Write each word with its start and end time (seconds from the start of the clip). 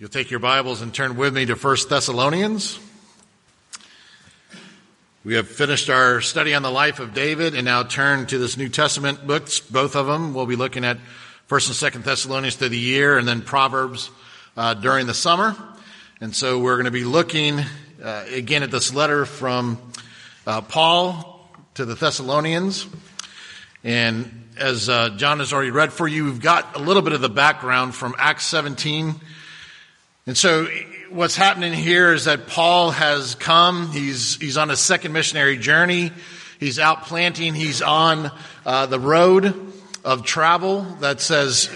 You'll 0.00 0.08
take 0.08 0.30
your 0.30 0.38
Bibles 0.38 0.80
and 0.80 0.94
turn 0.94 1.16
with 1.16 1.34
me 1.34 1.44
to 1.46 1.56
1 1.56 1.76
Thessalonians. 1.90 2.78
We 5.24 5.34
have 5.34 5.48
finished 5.48 5.90
our 5.90 6.20
study 6.20 6.54
on 6.54 6.62
the 6.62 6.70
life 6.70 7.00
of 7.00 7.14
David 7.14 7.56
and 7.56 7.64
now 7.64 7.82
turn 7.82 8.26
to 8.26 8.38
this 8.38 8.56
New 8.56 8.68
Testament 8.68 9.26
books, 9.26 9.58
both 9.58 9.96
of 9.96 10.06
them. 10.06 10.34
We'll 10.34 10.46
be 10.46 10.54
looking 10.54 10.84
at 10.84 10.98
1st 11.48 11.82
and 11.82 11.94
2nd 11.94 12.04
Thessalonians 12.04 12.54
through 12.54 12.68
the 12.68 12.78
year 12.78 13.18
and 13.18 13.26
then 13.26 13.42
Proverbs 13.42 14.12
uh, 14.56 14.74
during 14.74 15.08
the 15.08 15.14
summer. 15.14 15.56
And 16.20 16.32
so 16.32 16.60
we're 16.60 16.76
going 16.76 16.84
to 16.84 16.92
be 16.92 17.02
looking 17.02 17.58
uh, 18.00 18.24
again 18.32 18.62
at 18.62 18.70
this 18.70 18.94
letter 18.94 19.26
from 19.26 19.78
uh, 20.46 20.60
Paul 20.60 21.50
to 21.74 21.84
the 21.84 21.96
Thessalonians. 21.96 22.86
And 23.82 24.48
as 24.56 24.88
uh, 24.88 25.08
John 25.16 25.40
has 25.40 25.52
already 25.52 25.72
read 25.72 25.92
for 25.92 26.06
you, 26.06 26.26
we've 26.26 26.40
got 26.40 26.76
a 26.76 26.78
little 26.78 27.02
bit 27.02 27.14
of 27.14 27.20
the 27.20 27.28
background 27.28 27.96
from 27.96 28.14
Acts 28.16 28.44
17 28.44 29.16
and 30.28 30.36
so 30.36 30.66
what's 31.08 31.36
happening 31.36 31.72
here 31.72 32.12
is 32.12 32.26
that 32.26 32.48
Paul 32.48 32.90
has 32.90 33.34
come. 33.34 33.90
He's, 33.92 34.36
he's 34.36 34.58
on 34.58 34.70
a 34.70 34.76
second 34.76 35.14
missionary 35.14 35.56
journey. 35.56 36.12
He's 36.60 36.78
out 36.78 37.04
planting. 37.04 37.54
He's 37.54 37.80
on 37.80 38.30
uh, 38.66 38.84
the 38.84 39.00
road 39.00 39.72
of 40.04 40.26
travel 40.26 40.82
that 41.00 41.22
says 41.22 41.70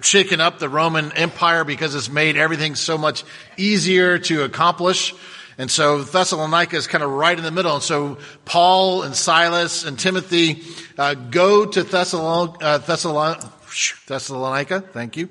shaking 0.00 0.40
up 0.40 0.60
the 0.60 0.68
Roman 0.68 1.10
Empire 1.10 1.64
because 1.64 1.96
it's 1.96 2.08
made 2.08 2.36
everything 2.36 2.76
so 2.76 2.96
much 2.98 3.24
easier 3.56 4.16
to 4.20 4.44
accomplish. 4.44 5.12
And 5.58 5.68
so 5.68 6.04
Thessalonica 6.04 6.76
is 6.76 6.86
kind 6.86 7.02
of 7.02 7.10
right 7.10 7.36
in 7.36 7.42
the 7.42 7.50
middle. 7.50 7.74
And 7.74 7.82
so 7.82 8.18
Paul 8.44 9.02
and 9.02 9.16
Silas 9.16 9.84
and 9.84 9.98
Timothy 9.98 10.62
uh, 10.96 11.14
go 11.14 11.66
to 11.66 11.82
Thessalon- 11.82 12.62
uh, 12.62 12.78
Thessalon- 12.78 14.06
Thessalonica. 14.06 14.82
Thank 14.82 15.16
you. 15.16 15.30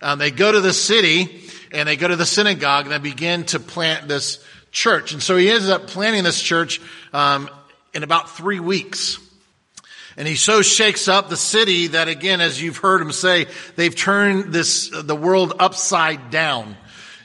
Um, 0.00 0.20
they 0.20 0.30
go 0.30 0.52
to 0.52 0.60
the 0.60 0.72
city 0.72 1.43
and 1.74 1.88
they 1.88 1.96
go 1.96 2.08
to 2.08 2.16
the 2.16 2.24
synagogue 2.24 2.86
and 2.86 2.92
they 2.92 2.98
begin 2.98 3.44
to 3.44 3.60
plant 3.60 4.08
this 4.08 4.42
church. 4.70 5.12
And 5.12 5.22
so 5.22 5.36
he 5.36 5.50
ends 5.50 5.68
up 5.68 5.88
planting 5.88 6.24
this 6.24 6.40
church 6.40 6.80
um, 7.12 7.50
in 7.92 8.02
about 8.02 8.30
three 8.30 8.60
weeks. 8.60 9.18
And 10.16 10.28
he 10.28 10.36
so 10.36 10.62
shakes 10.62 11.08
up 11.08 11.28
the 11.28 11.36
city 11.36 11.88
that 11.88 12.06
again, 12.08 12.40
as 12.40 12.62
you've 12.62 12.76
heard 12.76 13.00
him 13.00 13.10
say, 13.10 13.46
they've 13.74 13.94
turned 13.94 14.52
this, 14.52 14.88
the 14.88 15.16
world 15.16 15.54
upside 15.58 16.30
down. 16.30 16.76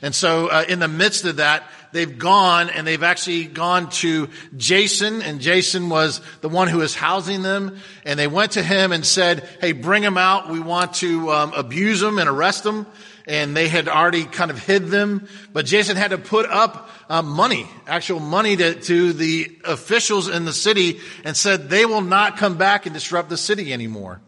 And 0.01 0.15
so 0.15 0.47
uh, 0.47 0.65
in 0.67 0.79
the 0.79 0.87
midst 0.87 1.25
of 1.25 1.37
that, 1.37 1.63
they've 1.91 2.17
gone 2.17 2.69
and 2.69 2.87
they've 2.87 3.03
actually 3.03 3.45
gone 3.45 3.89
to 3.89 4.29
Jason 4.57 5.21
and 5.21 5.41
Jason 5.41 5.89
was 5.89 6.21
the 6.41 6.49
one 6.49 6.67
who 6.67 6.79
was 6.79 6.95
housing 6.95 7.43
them. 7.43 7.77
And 8.05 8.17
they 8.17 8.27
went 8.27 8.53
to 8.53 8.63
him 8.63 8.91
and 8.91 9.05
said, 9.05 9.47
Hey, 9.61 9.73
bring 9.73 10.01
him 10.01 10.17
out. 10.17 10.49
We 10.49 10.59
want 10.59 10.95
to 10.95 11.31
um, 11.31 11.53
abuse 11.53 12.01
him 12.01 12.17
and 12.17 12.27
arrest 12.27 12.65
him 12.65 12.87
and 13.29 13.55
they 13.55 13.69
had 13.69 13.87
already 13.87 14.25
kind 14.25 14.49
of 14.49 14.57
hid 14.57 14.87
them. 14.87 15.27
But 15.53 15.67
Jason 15.67 15.95
had 15.95 16.09
to 16.09 16.17
put 16.17 16.47
up 16.47 16.89
uh, 17.07 17.21
money, 17.21 17.67
actual 17.87 18.19
money 18.19 18.57
to, 18.57 18.73
to 18.73 19.13
the 19.13 19.55
officials 19.63 20.27
in 20.27 20.45
the 20.45 20.51
city 20.51 20.99
and 21.23 21.37
said 21.37 21.69
they 21.69 21.85
will 21.85 22.01
not 22.01 22.37
come 22.37 22.57
back 22.57 22.87
and 22.87 22.93
disrupt 22.93 23.29
the 23.29 23.37
city 23.37 23.71
anymore. 23.71 24.19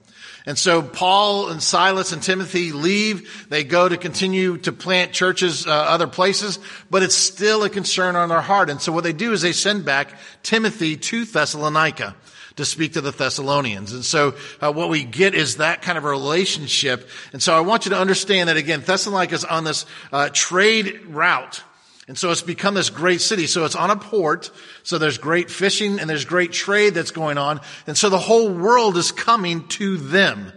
And 0.46 0.58
so 0.58 0.82
Paul 0.82 1.50
and 1.50 1.62
Silas 1.62 2.12
and 2.12 2.22
Timothy 2.22 2.72
leave. 2.72 3.48
They 3.50 3.64
go 3.64 3.90
to 3.90 3.98
continue 3.98 4.58
to 4.60 4.72
plant 4.72 5.14
churches 5.14 5.66
uh, 5.68 5.72
other 5.72 6.08
places, 6.08 6.60
but 6.90 7.04
it's 7.04 7.16
still 7.16 7.64
a 7.64 7.70
concern 7.70 8.16
on 8.16 8.30
their 8.30 8.42
heart. 8.42 8.70
And 8.70 8.82
so 8.82 8.92
what 8.92 9.04
they 9.04 9.14
do 9.14 9.34
is 9.34 9.42
they 9.42 9.52
send 9.52 9.84
back 9.84 10.14
Timothy 10.44 10.96
to 10.98 11.26
Thessalonica 11.26 12.16
to 12.56 12.66
speak 12.66 12.94
to 12.94 13.02
the 13.02 13.12
Thessalonians. 13.12 13.94
And 13.94 14.04
so 14.04 14.36
uh, 14.60 14.72
what 14.72 14.90
we 14.90 15.04
get 15.04 15.34
is 15.36 15.58
that 15.58 15.82
kind 15.82 15.98
of 15.98 16.06
a 16.06 16.10
relationship. 16.10 17.10
And 17.34 17.42
so 17.42 17.56
I 17.56 17.62
want 17.62 17.86
you 17.86 17.92
to 17.92 17.98
understand 17.98 18.50
that 18.50 18.58
again, 18.58 18.82
Thessalonica 18.82 19.36
is 19.36 19.46
on 19.46 19.64
this 19.64 19.86
uh, 20.12 20.30
trade 20.34 21.06
route. 21.08 21.64
And 22.08 22.18
so 22.18 22.32
it's 22.32 22.42
become 22.42 22.74
this 22.74 22.90
great 22.90 23.22
city. 23.22 23.48
So 23.48 23.64
it's 23.64 23.76
on 23.76 23.90
a 23.90 23.96
port. 23.96 24.52
So 24.84 24.98
there's 24.98 25.18
great 25.18 25.50
fishing 25.50 26.00
and 26.00 26.10
there's 26.10 26.26
great 26.26 26.52
trade 26.52 26.94
that's 26.94 27.12
going 27.12 27.38
on. 27.38 27.62
And 27.88 27.98
so 27.98 28.10
the 28.10 28.20
whole 28.20 28.50
world 28.50 28.98
is 28.98 29.12
coming 29.12 29.68
to 29.70 29.98
them. 29.98 30.52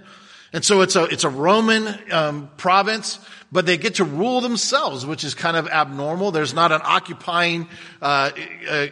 And 0.53 0.65
so 0.65 0.81
it's 0.81 0.97
a, 0.97 1.05
it's 1.05 1.25
a 1.25 1.29
Roman 1.29 2.13
um, 2.13 2.51
province, 2.57 3.19
but 3.51 3.67
they 3.67 3.77
get 3.77 3.97
to 3.97 4.05
rule 4.05 4.41
themselves, 4.41 5.05
which 5.05 5.25
is 5.25 5.35
kind 5.35 5.57
of 5.57 5.69
abnormal. 5.69 6.31
There's 6.31 6.55
not 6.55 6.73
an 6.73 6.81
occupying 6.83 7.69
uh, 8.01 8.31
uh, 8.69 8.87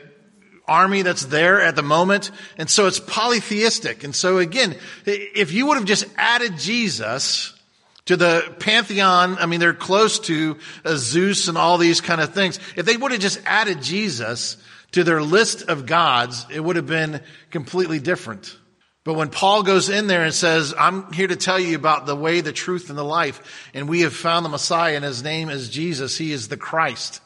army 0.73 1.03
that's 1.03 1.27
there 1.27 1.61
at 1.61 1.77
the 1.77 1.83
moment. 1.83 2.31
And 2.57 2.69
so 2.69 2.87
it's 2.87 2.99
polytheistic. 2.99 4.05
And 4.05 4.17
so 4.17 4.39
again, 4.39 4.75
if 5.05 5.53
you 5.53 5.67
would 5.67 5.77
have 5.77 5.85
just 5.85 6.07
added 6.17 6.59
Jesus 6.59 7.53
to 8.07 8.17
the 8.17 8.55
pantheon, 8.59 9.37
I 9.39 9.47
mean, 9.47 9.61
they're 9.61 9.75
close 9.75 10.19
to 10.21 10.57
uh, 10.85 10.97
Zeus 10.97 11.49
and 11.49 11.59
all 11.59 11.79
these 11.79 12.01
kind 12.01 12.21
of 12.21 12.35
things. 12.35 12.59
If 12.77 12.87
they 12.87 12.97
would 12.97 13.13
have 13.13 13.21
just 13.21 13.41
added 13.45 13.83
Jesus 13.83 14.57
to 14.93 15.05
their 15.05 15.23
list 15.23 15.69
of 15.69 15.87
gods, 15.87 16.47
it 16.51 16.61
would 16.61 16.77
have 16.77 16.87
been 16.87 17.21
completely 17.51 18.01
different. 18.01 18.57
But 19.05 19.15
when 19.15 19.31
Paul 19.31 19.63
goes 19.63 19.89
in 19.89 20.07
there 20.07 20.25
and 20.25 20.35
says, 20.35 20.75
I'm 20.79 21.13
here 21.13 21.27
to 21.27 21.37
tell 21.37 21.59
you 21.59 21.75
about 21.75 22.07
the 22.07 22.15
way, 22.15 22.41
the 22.41 22.53
truth, 22.53 22.89
and 22.89 22.97
the 22.97 23.05
life, 23.05 23.71
and 23.75 23.89
we 23.89 24.03
have 24.03 24.15
found 24.15 24.45
the 24.45 24.51
Messiah 24.51 24.95
and 24.95 25.05
his 25.05 25.23
name 25.23 25.49
is 25.49 25.71
Jesus, 25.71 26.17
he 26.17 26.33
is 26.33 26.49
the 26.49 26.57
Christ 26.57 27.21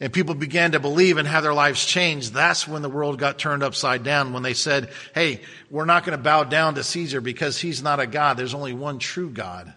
and 0.00 0.12
people 0.12 0.34
began 0.34 0.72
to 0.72 0.80
believe 0.80 1.18
and 1.18 1.28
have 1.28 1.44
their 1.44 1.54
lives 1.54 1.84
changed, 1.84 2.34
that's 2.34 2.66
when 2.66 2.82
the 2.82 2.88
world 2.88 3.18
got 3.18 3.38
turned 3.38 3.62
upside 3.62 4.02
down. 4.02 4.32
When 4.32 4.42
they 4.42 4.54
said, 4.54 4.90
hey, 5.14 5.40
we're 5.70 5.84
not 5.84 6.04
going 6.04 6.16
to 6.16 6.22
bow 6.22 6.44
down 6.44 6.74
to 6.74 6.82
Caesar 6.82 7.20
because 7.20 7.60
he's 7.60 7.82
not 7.82 8.00
a 8.00 8.06
God. 8.06 8.36
There's 8.36 8.54
only 8.54 8.72
one 8.72 8.98
true 8.98 9.30
God. 9.30 9.72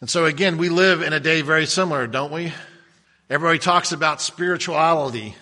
And 0.00 0.08
so 0.08 0.24
again, 0.24 0.56
we 0.56 0.70
live 0.70 1.02
in 1.02 1.12
a 1.12 1.20
day 1.20 1.42
very 1.42 1.66
similar, 1.66 2.06
don't 2.06 2.32
we? 2.32 2.52
Everybody 3.30 3.58
talks 3.58 3.92
about 3.92 4.20
spirituality. 4.20 5.34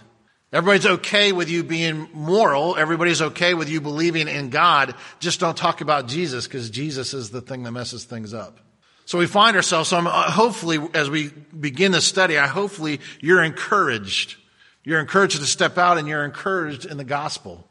Everybody's 0.53 0.87
okay 0.87 1.33
with 1.33 1.49
you 1.49 1.65
being 1.65 2.09
moral. 2.13 2.77
Everybody's 2.77 3.23
okay 3.23 3.55
with 3.55 3.69
you 3.71 3.81
believing 3.81 4.29
in 4.29 4.51
God. 4.51 4.95
Just 5.19 5.41
don't 5.41 5.57
talk 5.57 5.81
about 5.81 6.09
Jesus 6.09 6.47
because 6.47 6.71
Jesus 6.71 7.15
is 7.15 7.31
the 7.31 7.41
thing 7.41 7.63
that 7.63 7.73
messes 7.73 8.05
things 8.05 8.35
up. 8.35 8.59
So 9.05 9.19
we 9.19 9.27
find 9.27 9.57
ourselves, 9.57 9.89
so 9.89 9.99
uh, 9.99 10.31
hopefully 10.31 10.79
as 10.95 11.11
we 11.11 11.29
begin 11.29 11.93
this 11.93 12.07
study, 12.07 12.39
I 12.39 12.47
hopefully 12.47 13.01
you're 13.21 13.43
encouraged. 13.43 14.37
You're 14.85 15.01
encouraged 15.01 15.37
to 15.37 15.47
step 15.47 15.79
out 15.79 15.99
and 15.99 16.09
you're 16.09 16.25
encouraged 16.25 16.87
in 16.87 16.97
the 16.97 17.05
gospel. 17.05 17.67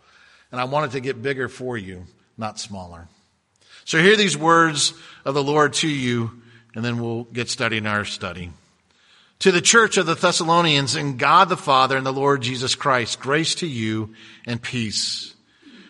And 0.51 0.59
I 0.59 0.65
want 0.65 0.91
it 0.91 0.95
to 0.95 0.99
get 0.99 1.21
bigger 1.21 1.47
for 1.47 1.77
you, 1.77 2.05
not 2.37 2.59
smaller. 2.59 3.07
So 3.85 3.99
hear 3.99 4.15
these 4.15 4.37
words 4.37 4.93
of 5.25 5.33
the 5.33 5.43
Lord 5.43 5.73
to 5.75 5.87
you, 5.87 6.31
and 6.75 6.83
then 6.85 7.01
we'll 7.01 7.23
get 7.23 7.49
studying 7.49 7.85
our 7.87 8.05
study. 8.05 8.51
To 9.39 9.51
the 9.51 9.61
church 9.61 9.97
of 9.97 10.05
the 10.05 10.13
Thessalonians 10.13 10.95
in 10.95 11.17
God 11.17 11.49
the 11.49 11.57
Father 11.57 11.97
and 11.97 12.05
the 12.05 12.13
Lord 12.13 12.41
Jesus 12.41 12.75
Christ, 12.75 13.19
grace 13.19 13.55
to 13.55 13.67
you 13.67 14.13
and 14.45 14.61
peace. 14.61 15.33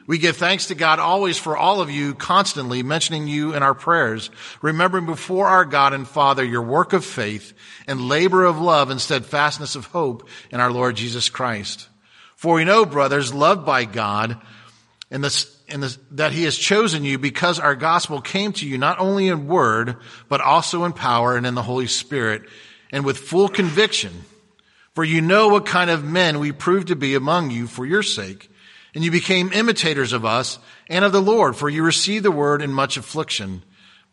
We 0.08 0.18
give 0.18 0.38
thanks 0.38 0.68
to 0.68 0.76
God 0.76 1.00
always 1.00 1.38
for 1.38 1.56
all 1.56 1.82
of 1.82 1.90
you, 1.92 2.16
constantly 2.16 2.84
mentioning 2.84 3.28
you 3.28 3.54
in 3.54 3.64
our 3.64 3.76
prayers, 3.76 4.30
remembering 4.62 5.06
before 5.06 5.48
our 5.48 5.66
God 5.66 5.94
and 5.94 6.08
Father 6.08 6.44
your 6.44 6.64
work 6.64 6.94
of 6.94 7.06
faith 7.06 7.54
and 7.88 8.08
labor 8.08 8.44
of 8.44 8.60
love 8.60 8.90
and 8.90 9.00
steadfastness 9.00 9.76
of 9.76 9.86
hope 9.86 10.28
in 10.50 10.60
our 10.60 10.72
Lord 10.72 10.96
Jesus 10.96 11.30
Christ. 11.30 11.88
For 12.36 12.56
we 12.56 12.66
know, 12.66 12.86
brothers, 12.86 13.34
loved 13.34 13.66
by 13.66 13.86
God, 13.86 14.42
in 15.12 15.22
this, 15.22 15.56
in 15.68 15.82
this, 15.82 16.00
that 16.12 16.32
he 16.32 16.46
has 16.46 16.58
chosen 16.58 17.04
you 17.04 17.20
because 17.20 17.60
our 17.60 17.76
gospel 17.76 18.22
came 18.22 18.54
to 18.54 18.68
you 18.68 18.78
not 18.78 19.00
only 19.00 19.28
in 19.28 19.48
word, 19.48 19.98
but 20.28 20.42
also 20.42 20.86
in 20.86 20.94
power 20.94 21.36
and 21.36 21.46
in 21.46 21.54
the 21.54 21.62
Holy 21.62 21.88
Spirit 21.88 22.44
and 22.92 23.06
with 23.06 23.18
full 23.18 23.50
conviction. 23.50 24.26
For 24.96 25.04
you 25.04 25.22
know 25.22 25.50
what 25.50 25.66
kind 25.66 25.90
of 25.90 26.04
men 26.04 26.40
we 26.40 26.52
proved 26.52 26.88
to 26.88 26.96
be 26.96 27.16
among 27.16 27.52
you 27.52 27.68
for 27.68 27.86
your 27.86 28.04
sake 28.04 28.51
and 28.94 29.04
you 29.04 29.12
became 29.12 29.54
imitators 29.54 30.14
of 30.14 30.26
us 30.26 30.60
and 30.90 31.06
of 31.06 31.12
the 31.12 31.22
Lord, 31.22 31.56
for 31.56 31.70
you 31.70 31.84
received 31.84 32.26
the 32.26 32.32
word 32.32 32.62
in 32.62 32.74
much 32.74 32.98
affliction, 32.98 33.64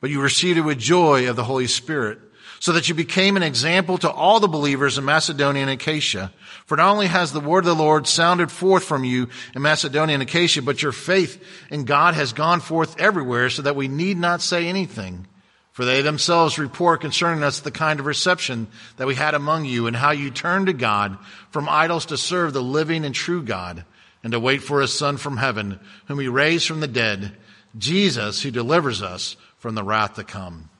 but 0.01 0.11
you 0.11 0.21
received 0.21 0.59
it 0.59 0.63
with 0.63 0.79
joy 0.79 1.29
of 1.29 1.37
the 1.37 1.45
Holy 1.45 1.67
Spirit, 1.67 2.19
so 2.61 2.73
that 2.73 2.89
you 2.89 2.95
became 2.95 3.37
an 3.37 3.43
example 3.43 3.99
to 3.99 4.11
all 4.11 4.41
the 4.41 4.49
believers 4.49 4.99
in 4.99 5.05
Macedonia 5.05 5.63
and 5.63 5.71
Achaia. 5.71 6.33
For 6.67 6.77
not 6.77 6.91
only 6.91 7.07
has 7.07 7.33
the 7.33 7.41
word 7.41 7.61
of 7.61 7.77
the 7.77 7.83
Lord 7.83 8.07
sounded 8.07 8.51
forth 8.51 8.85
from 8.85 9.05
you 9.05 9.29
in 9.55 9.63
Macedonia 9.63 10.15
and 10.15 10.23
Achaia, 10.23 10.63
but 10.63 10.83
your 10.83 10.93
faith 10.93 11.43
in 11.71 11.85
God 11.85 12.15
has 12.15 12.33
gone 12.33 12.61
forth 12.61 13.01
everywhere, 13.01 13.51
so 13.51 13.63
that 13.63 13.77
we 13.77 13.89
need 13.89 14.19
not 14.19 14.43
say 14.43 14.67
anything. 14.67 15.27
For 15.73 15.85
they 15.85 16.03
themselves 16.03 16.59
report 16.59 17.01
concerning 17.01 17.45
us 17.45 17.61
the 17.61 17.71
kind 17.71 18.01
of 18.01 18.07
reception 18.07 18.67
that 18.97 19.07
we 19.07 19.15
had 19.15 19.35
among 19.35 19.65
you 19.65 19.87
and 19.87 19.95
how 19.95 20.11
you 20.11 20.31
turned 20.31 20.67
to 20.67 20.73
God 20.73 21.17
from 21.51 21.69
idols 21.69 22.07
to 22.07 22.17
serve 22.17 22.53
the 22.53 22.61
living 22.61 23.05
and 23.05 23.15
true 23.15 23.45
God 23.45 23.85
and 24.23 24.33
to 24.33 24.41
wait 24.41 24.63
for 24.63 24.81
his 24.81 24.97
son 24.97 25.17
from 25.17 25.37
heaven, 25.37 25.81
whom 26.07 26.19
he 26.19 26.29
raised 26.29 26.67
from 26.67 26.81
the 26.81 26.89
dead, 26.89 27.37
Jesus, 27.77 28.43
who 28.43 28.51
delivers 28.51 29.03
us 29.03 29.37
from 29.59 29.75
the 29.75 29.83
wrath 29.83 30.15
to 30.15 30.25
come. 30.25 30.71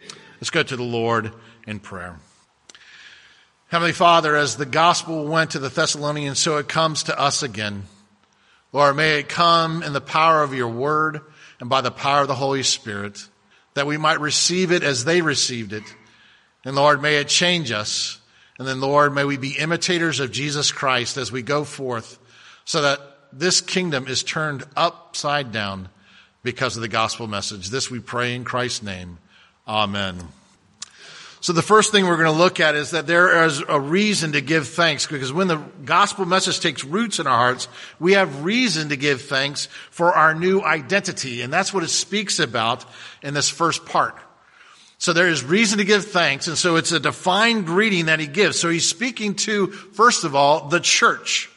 Let's 0.41 0.51
go 0.51 0.63
to 0.63 0.77
the 0.77 0.83
Lord 0.83 1.33
in 1.67 1.81
prayer. 1.81 2.19
Heavenly 3.69 3.93
Father, 3.93 4.35
as 4.35 4.57
the 4.57 4.67
gospel 4.67 5.27
went 5.27 5.51
to 5.51 5.59
the 5.59 5.69
Thessalonians, 5.69 6.39
so 6.39 6.57
it 6.57 6.69
comes 6.69 7.05
to 7.05 7.19
us 7.19 7.43
again. 7.43 7.85
Lord, 8.73 8.97
may 8.97 9.19
it 9.19 9.29
come 9.29 9.83
in 9.83 9.93
the 9.93 10.01
power 10.01 10.43
of 10.43 10.55
your 10.55 10.69
word 10.69 11.21
and 11.61 11.69
by 11.69 11.81
the 11.81 11.91
power 11.91 12.23
of 12.23 12.29
the 12.29 12.35
Holy 12.35 12.63
Spirit, 12.63 13.29
that 13.75 13.87
we 13.87 13.97
might 13.97 14.21
receive 14.21 14.73
it 14.73 14.83
as 14.83 15.05
they 15.05 15.23
received 15.23 15.73
it. 15.73 15.85
And 16.65 16.77
Lord, 16.77 17.03
may 17.03 17.17
it 17.17 17.29
change 17.29 17.71
us 17.71 18.21
And 18.59 18.67
then, 18.67 18.81
Lord, 18.81 19.15
may 19.15 19.25
we 19.25 19.37
be 19.37 19.57
imitators 19.57 20.19
of 20.19 20.33
Jesus 20.33 20.73
Christ 20.73 21.17
as 21.17 21.31
we 21.31 21.43
go 21.43 21.65
forth 21.65 22.19
so 22.65 22.83
that 22.83 23.01
this 23.33 23.61
kingdom 23.61 24.07
is 24.07 24.23
turned 24.23 24.65
upside 24.77 25.53
down 25.53 25.89
because 26.43 26.77
of 26.77 26.83
the 26.83 26.89
gospel 26.89 27.27
message. 27.27 27.69
This 27.69 27.91
we 27.91 28.01
pray 28.01 28.35
in 28.35 28.45
Christ's 28.45 28.83
name. 28.83 29.19
Amen. 29.67 30.29
So 31.41 31.53
the 31.53 31.63
first 31.63 31.93
thing 31.93 32.07
we're 32.07 32.17
going 32.17 32.33
to 32.33 32.33
look 32.33 32.59
at 32.59 32.75
is 32.75 32.91
that 32.91 33.07
there 33.07 33.45
is 33.45 33.63
a 33.69 33.79
reason 33.79 34.33
to 34.33 34.41
give 34.41 34.67
thanks 34.67 35.07
because 35.07 35.33
when 35.33 35.47
the 35.47 35.59
gospel 35.85 36.25
message 36.25 36.59
takes 36.59 36.83
roots 36.83 37.21
in 37.21 37.29
our 37.29 37.37
hearts, 37.37 37.69
we 38.01 38.15
have 38.15 38.45
reason 38.45 38.89
to 38.89 38.97
give 38.97 39.23
thanks 39.23 39.67
for 39.91 40.13
our 40.13 40.35
new 40.35 40.61
identity. 40.61 41.43
And 41.43 41.53
that's 41.53 41.73
what 41.73 41.85
it 41.85 41.91
speaks 41.91 42.41
about 42.41 42.85
in 43.23 43.35
this 43.35 43.49
first 43.49 43.87
part. 43.87 44.17
So 44.99 45.13
there 45.13 45.29
is 45.29 45.45
reason 45.45 45.79
to 45.79 45.85
give 45.85 46.07
thanks. 46.07 46.49
And 46.49 46.59
so 46.59 46.75
it's 46.75 46.91
a 46.91 46.99
defined 46.99 47.67
greeting 47.67 48.07
that 48.07 48.19
he 48.19 48.27
gives. 48.27 48.59
So 48.59 48.69
he's 48.69 48.89
speaking 48.89 49.37
to, 49.37 49.69
first 49.69 50.25
of 50.25 50.35
all, 50.35 50.69
the 50.69 50.81
church. 50.81 51.49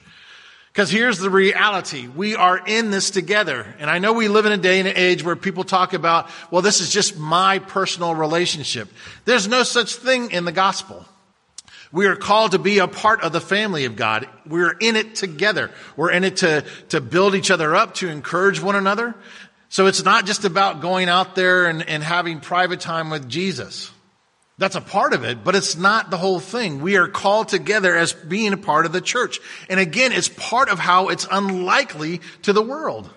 Because 0.71 0.89
here's 0.89 1.19
the 1.19 1.29
reality. 1.29 2.07
We 2.07 2.35
are 2.35 2.57
in 2.65 2.91
this 2.91 3.09
together. 3.09 3.75
And 3.79 3.89
I 3.89 3.99
know 3.99 4.13
we 4.13 4.29
live 4.29 4.45
in 4.45 4.53
a 4.53 4.57
day 4.57 4.79
and 4.79 4.87
age 4.87 5.21
where 5.21 5.35
people 5.35 5.65
talk 5.65 5.93
about, 5.93 6.29
well, 6.49 6.61
this 6.61 6.79
is 6.79 6.89
just 6.89 7.17
my 7.17 7.59
personal 7.59 8.15
relationship. 8.15 8.87
There's 9.25 9.49
no 9.49 9.63
such 9.63 9.95
thing 9.95 10.31
in 10.31 10.45
the 10.45 10.53
gospel. 10.53 11.05
We 11.91 12.05
are 12.05 12.15
called 12.15 12.51
to 12.51 12.59
be 12.59 12.79
a 12.79 12.87
part 12.87 13.21
of 13.21 13.33
the 13.33 13.41
family 13.41 13.83
of 13.83 13.97
God. 13.97 14.29
We're 14.47 14.71
in 14.71 14.95
it 14.95 15.15
together. 15.15 15.71
We're 15.97 16.11
in 16.11 16.23
it 16.23 16.37
to, 16.37 16.63
to 16.89 17.01
build 17.01 17.35
each 17.35 17.51
other 17.51 17.75
up, 17.75 17.95
to 17.95 18.07
encourage 18.07 18.61
one 18.61 18.77
another. 18.77 19.13
So 19.67 19.87
it's 19.87 20.05
not 20.05 20.25
just 20.25 20.45
about 20.45 20.79
going 20.79 21.09
out 21.09 21.35
there 21.35 21.65
and, 21.65 21.85
and 21.85 22.01
having 22.01 22.39
private 22.39 22.79
time 22.79 23.09
with 23.09 23.27
Jesus. 23.27 23.91
That's 24.61 24.75
a 24.75 24.81
part 24.81 25.13
of 25.13 25.23
it, 25.23 25.43
but 25.43 25.55
it's 25.55 25.75
not 25.75 26.11
the 26.11 26.17
whole 26.17 26.39
thing. 26.39 26.81
We 26.81 26.95
are 26.95 27.07
called 27.07 27.47
together 27.47 27.97
as 27.97 28.13
being 28.13 28.53
a 28.53 28.57
part 28.57 28.85
of 28.85 28.91
the 28.91 29.01
church. 29.01 29.39
And 29.71 29.79
again, 29.79 30.11
it's 30.11 30.29
part 30.29 30.69
of 30.69 30.77
how 30.77 31.07
it's 31.07 31.27
unlikely 31.31 32.21
to 32.43 32.53
the 32.53 32.61
world. 32.61 33.09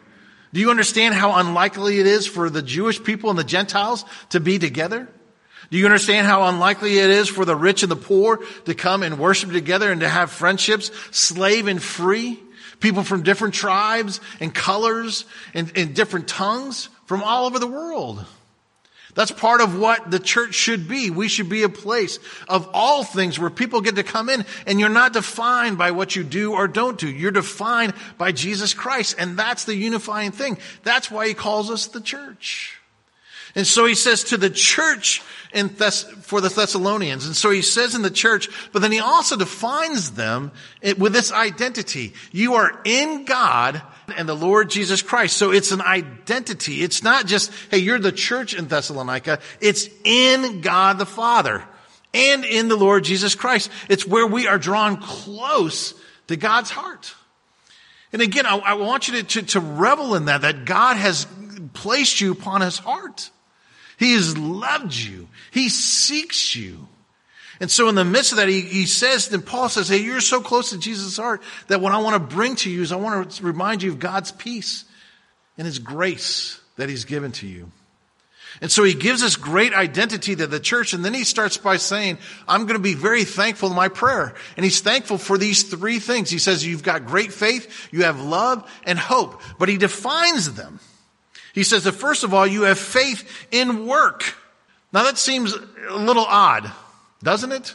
Do 0.55 0.61
you 0.61 0.71
understand 0.71 1.15
how 1.15 1.35
unlikely 1.35 2.01
it 2.01 2.07
is 2.07 2.27
for 2.27 2.49
the 2.49 2.63
Jewish 2.63 3.05
people 3.05 3.29
and 3.29 3.39
the 3.39 3.45
Gentiles 3.45 4.07
to 4.31 4.41
be 4.41 4.59
together? 4.59 5.07
Do 5.71 5.77
you 5.77 5.85
understand 5.85 6.27
how 6.27 6.49
unlikely 6.49 6.99
it 6.99 7.11
is 7.11 7.29
for 7.29 7.45
the 7.45 7.55
rich 7.55 7.83
and 7.83 7.93
the 7.93 7.97
poor 7.97 8.39
to 8.65 8.75
come 8.75 9.03
and 9.03 9.19
worship 9.19 9.53
together 9.53 9.93
and 9.93 10.01
to 10.01 10.09
have 10.09 10.31
friendships, 10.31 10.91
slave 11.11 11.67
and 11.67 11.83
free? 11.83 12.41
People 12.81 13.03
from 13.03 13.23
different 13.23 13.53
tribes 13.53 14.19
and 14.41 14.55
colors 14.55 15.27
and, 15.53 15.71
and 15.77 15.95
different 15.95 16.27
tongues 16.27 16.89
from 17.05 17.23
all 17.23 17.45
over 17.45 17.59
the 17.59 17.67
world. 17.67 18.25
That's 19.15 19.31
part 19.31 19.61
of 19.61 19.79
what 19.79 20.11
the 20.11 20.19
church 20.19 20.55
should 20.55 20.89
be. 20.89 21.11
We 21.11 21.29
should 21.29 21.49
be 21.49 21.63
a 21.63 21.69
place 21.69 22.19
of 22.49 22.69
all 22.75 23.05
things 23.05 23.39
where 23.39 23.51
people 23.51 23.81
get 23.81 23.95
to 23.97 24.03
come 24.03 24.29
in 24.29 24.45
and 24.67 24.81
you're 24.81 24.89
not 24.89 25.13
defined 25.13 25.79
by 25.79 25.93
what 25.93 26.17
you 26.17 26.25
do 26.25 26.53
or 26.53 26.67
don't 26.67 26.99
do. 26.99 27.09
You're 27.09 27.31
defined 27.31 27.95
by 28.19 28.33
Jesus 28.33 28.75
Christ. 28.75 29.15
And 29.19 29.39
that's 29.39 29.65
the 29.65 29.77
unifying 29.77 30.33
thing. 30.33 30.59
That's 30.83 31.11
why 31.11 31.29
he 31.29 31.35
calls 31.35 31.71
us 31.71 31.87
the 31.87 32.01
church. 32.01 32.81
And 33.55 33.67
so 33.67 33.87
he 33.87 33.95
says 33.95 34.25
to 34.25 34.37
the 34.37 34.51
church 34.51 35.23
in 35.53 35.69
Thess- 35.69 36.03
for 36.23 36.41
the 36.41 36.49
Thessalonians. 36.49 37.27
And 37.27 37.37
so 37.37 37.51
he 37.51 37.63
says 37.63 37.95
in 37.95 38.03
the 38.03 38.11
church, 38.11 38.49
but 38.73 38.83
then 38.83 38.91
he 38.91 38.99
also 38.99 39.37
defines 39.37 40.13
them 40.13 40.51
with 40.99 41.13
this 41.13 41.31
identity. 41.31 42.15
You 42.33 42.55
are 42.55 42.81
in 42.85 43.25
God 43.25 43.81
and 44.17 44.29
the 44.29 44.35
Lord 44.35 44.71
Jesus 44.71 45.03
Christ. 45.03 45.37
So 45.37 45.51
it's 45.51 45.73
an 45.73 45.81
identity. 45.81 46.83
It's 46.83 47.03
not 47.03 47.27
just, 47.27 47.51
hey, 47.71 47.79
you're 47.79 47.99
the 47.99 48.13
church 48.13 48.55
in 48.55 48.69
Thessalonica. 48.69 49.41
It's 49.61 49.89
in 50.05 50.61
God 50.61 50.99
the 50.99 51.07
Father 51.07 51.65
and 52.13 52.45
in 52.45 52.69
the 52.69 52.77
Lord 52.77 53.05
Jesus 53.05 53.35
Christ. 53.35 53.71
It's 53.89 54.07
where 54.07 54.27
we 54.27 54.47
are 54.47 54.59
drawn 54.59 54.97
close 54.99 55.95
to 56.29 56.37
God's 56.37 56.71
heart. 56.71 57.15
And 58.13 58.23
again, 58.23 58.47
I, 58.47 58.57
I 58.59 58.75
want 58.75 59.09
you 59.09 59.15
to, 59.15 59.23
to, 59.25 59.43
to 59.43 59.61
revel 59.61 60.15
in 60.15 60.27
that, 60.27 60.43
that 60.43 60.65
God 60.65 60.97
has 60.97 61.27
placed 61.73 62.21
you 62.21 62.33
upon 62.33 62.61
his 62.61 62.79
heart. 62.79 63.31
He 63.99 64.15
has 64.15 64.39
loved 64.39 64.95
you. 64.95 65.29
He 65.51 65.69
seeks 65.69 66.55
you. 66.55 66.89
And 67.61 67.71
so 67.71 67.89
in 67.89 67.95
the 67.95 68.05
midst 68.05 68.33
of 68.33 68.39
that, 68.39 68.49
he, 68.49 68.61
he 68.61 68.87
says, 68.87 69.29
then 69.29 69.43
Paul 69.43 69.69
says, 69.69 69.89
hey, 69.89 69.99
you're 69.99 70.21
so 70.21 70.41
close 70.41 70.71
to 70.71 70.79
Jesus' 70.79 71.17
heart 71.17 71.43
that 71.69 71.81
what 71.81 71.93
I 71.93 71.99
want 71.99 72.15
to 72.15 72.37
bring 72.37 72.57
to 72.57 72.71
you 72.71 72.83
is 72.83 72.91
I 72.91 72.97
want 72.97 73.31
to 73.31 73.43
remind 73.45 73.83
you 73.83 73.93
of 73.93 73.99
God's 73.99 74.33
peace 74.33 74.85
and 75.57 75.67
his 75.67 75.79
grace 75.79 76.61
that 76.77 76.89
he's 76.89 77.05
given 77.05 77.33
to 77.33 77.47
you. 77.47 77.71
And 78.61 78.71
so 78.71 78.85
he 78.85 78.95
gives 78.95 79.23
us 79.23 79.37
great 79.37 79.75
identity 79.75 80.37
to 80.37 80.47
the 80.47 80.61
church. 80.61 80.93
And 80.93 81.05
then 81.05 81.15
he 81.15 81.25
starts 81.25 81.57
by 81.57 81.77
saying, 81.77 82.19
I'm 82.47 82.63
going 82.63 82.77
to 82.77 82.83
be 82.83 82.95
very 82.95 83.25
thankful 83.25 83.69
in 83.69 83.77
my 83.77 83.89
prayer. 83.89 84.35
And 84.57 84.65
he's 84.65 84.81
thankful 84.81 85.19
for 85.19 85.39
these 85.39 85.65
three 85.65 85.99
things. 85.99 86.31
He 86.31 86.39
says, 86.39 86.65
you've 86.65 86.83
got 86.83 87.07
great 87.07 87.33
faith, 87.33 87.89
you 87.93 88.05
have 88.05 88.21
love 88.21 88.71
and 88.85 88.99
hope, 88.99 89.43
but 89.59 89.69
he 89.69 89.77
defines 89.77 90.55
them. 90.55 90.79
He 91.53 91.63
says 91.65 91.85
that 91.85 91.93
first 91.93 92.25
of 92.25 92.35
all, 92.35 92.47
you 92.47 92.63
have 92.63 92.79
faith 92.79 93.47
in 93.51 93.87
work. 93.87 94.23
Now 94.93 95.05
that 95.05 95.19
seems 95.19 95.53
a 95.53 95.97
little 95.97 96.25
odd 96.25 96.71
doesn't 97.25 97.53
it? 97.53 97.75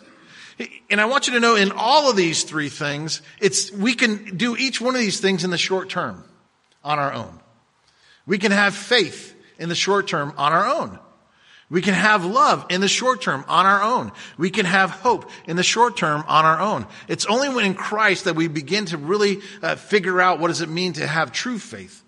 And 0.90 1.00
I 1.00 1.06
want 1.06 1.28
you 1.28 1.34
to 1.34 1.40
know 1.40 1.56
in 1.56 1.72
all 1.72 2.10
of 2.10 2.16
these 2.16 2.44
three 2.44 2.70
things, 2.70 3.22
it's, 3.40 3.72
we 3.72 3.94
can 3.94 4.38
do 4.38 4.56
each 4.58 4.82
one 4.82 4.96
of 4.96 5.02
these 5.02 5.20
things 5.20 5.44
in 5.44 5.52
the 5.52 5.58
short 5.58 5.90
term 5.90 6.24
on 6.84 7.00
our 7.00 7.14
own. 7.14 7.40
We 8.26 8.38
can 8.38 8.52
have 8.52 8.76
faith 8.76 9.36
in 9.58 9.70
the 9.70 9.76
short 9.76 10.08
term 10.08 10.34
on 10.38 10.54
our 10.54 10.68
own. 10.68 11.00
We 11.70 11.82
can 11.82 11.94
have 11.94 12.26
love 12.26 12.66
in 12.70 12.82
the 12.82 12.88
short 12.88 13.22
term 13.22 13.46
on 13.48 13.66
our 13.66 13.84
own. 13.84 14.12
We 14.38 14.50
can 14.50 14.66
have 14.66 14.90
hope 14.90 15.30
in 15.48 15.56
the 15.56 15.64
short 15.64 15.96
term 15.96 16.24
on 16.28 16.44
our 16.44 16.60
own. 16.60 16.88
It's 17.08 17.28
only 17.28 17.48
when 17.50 17.66
in 17.66 17.76
Christ 17.76 18.26
that 18.26 18.36
we 18.36 18.48
begin 18.48 18.86
to 18.86 18.98
really 18.98 19.40
uh, 19.62 19.76
figure 19.76 20.20
out 20.20 20.40
what 20.40 20.48
does 20.48 20.62
it 20.62 20.70
mean 20.70 20.94
to 20.94 21.06
have 21.06 21.32
true 21.32 21.60
faith. 21.60 22.04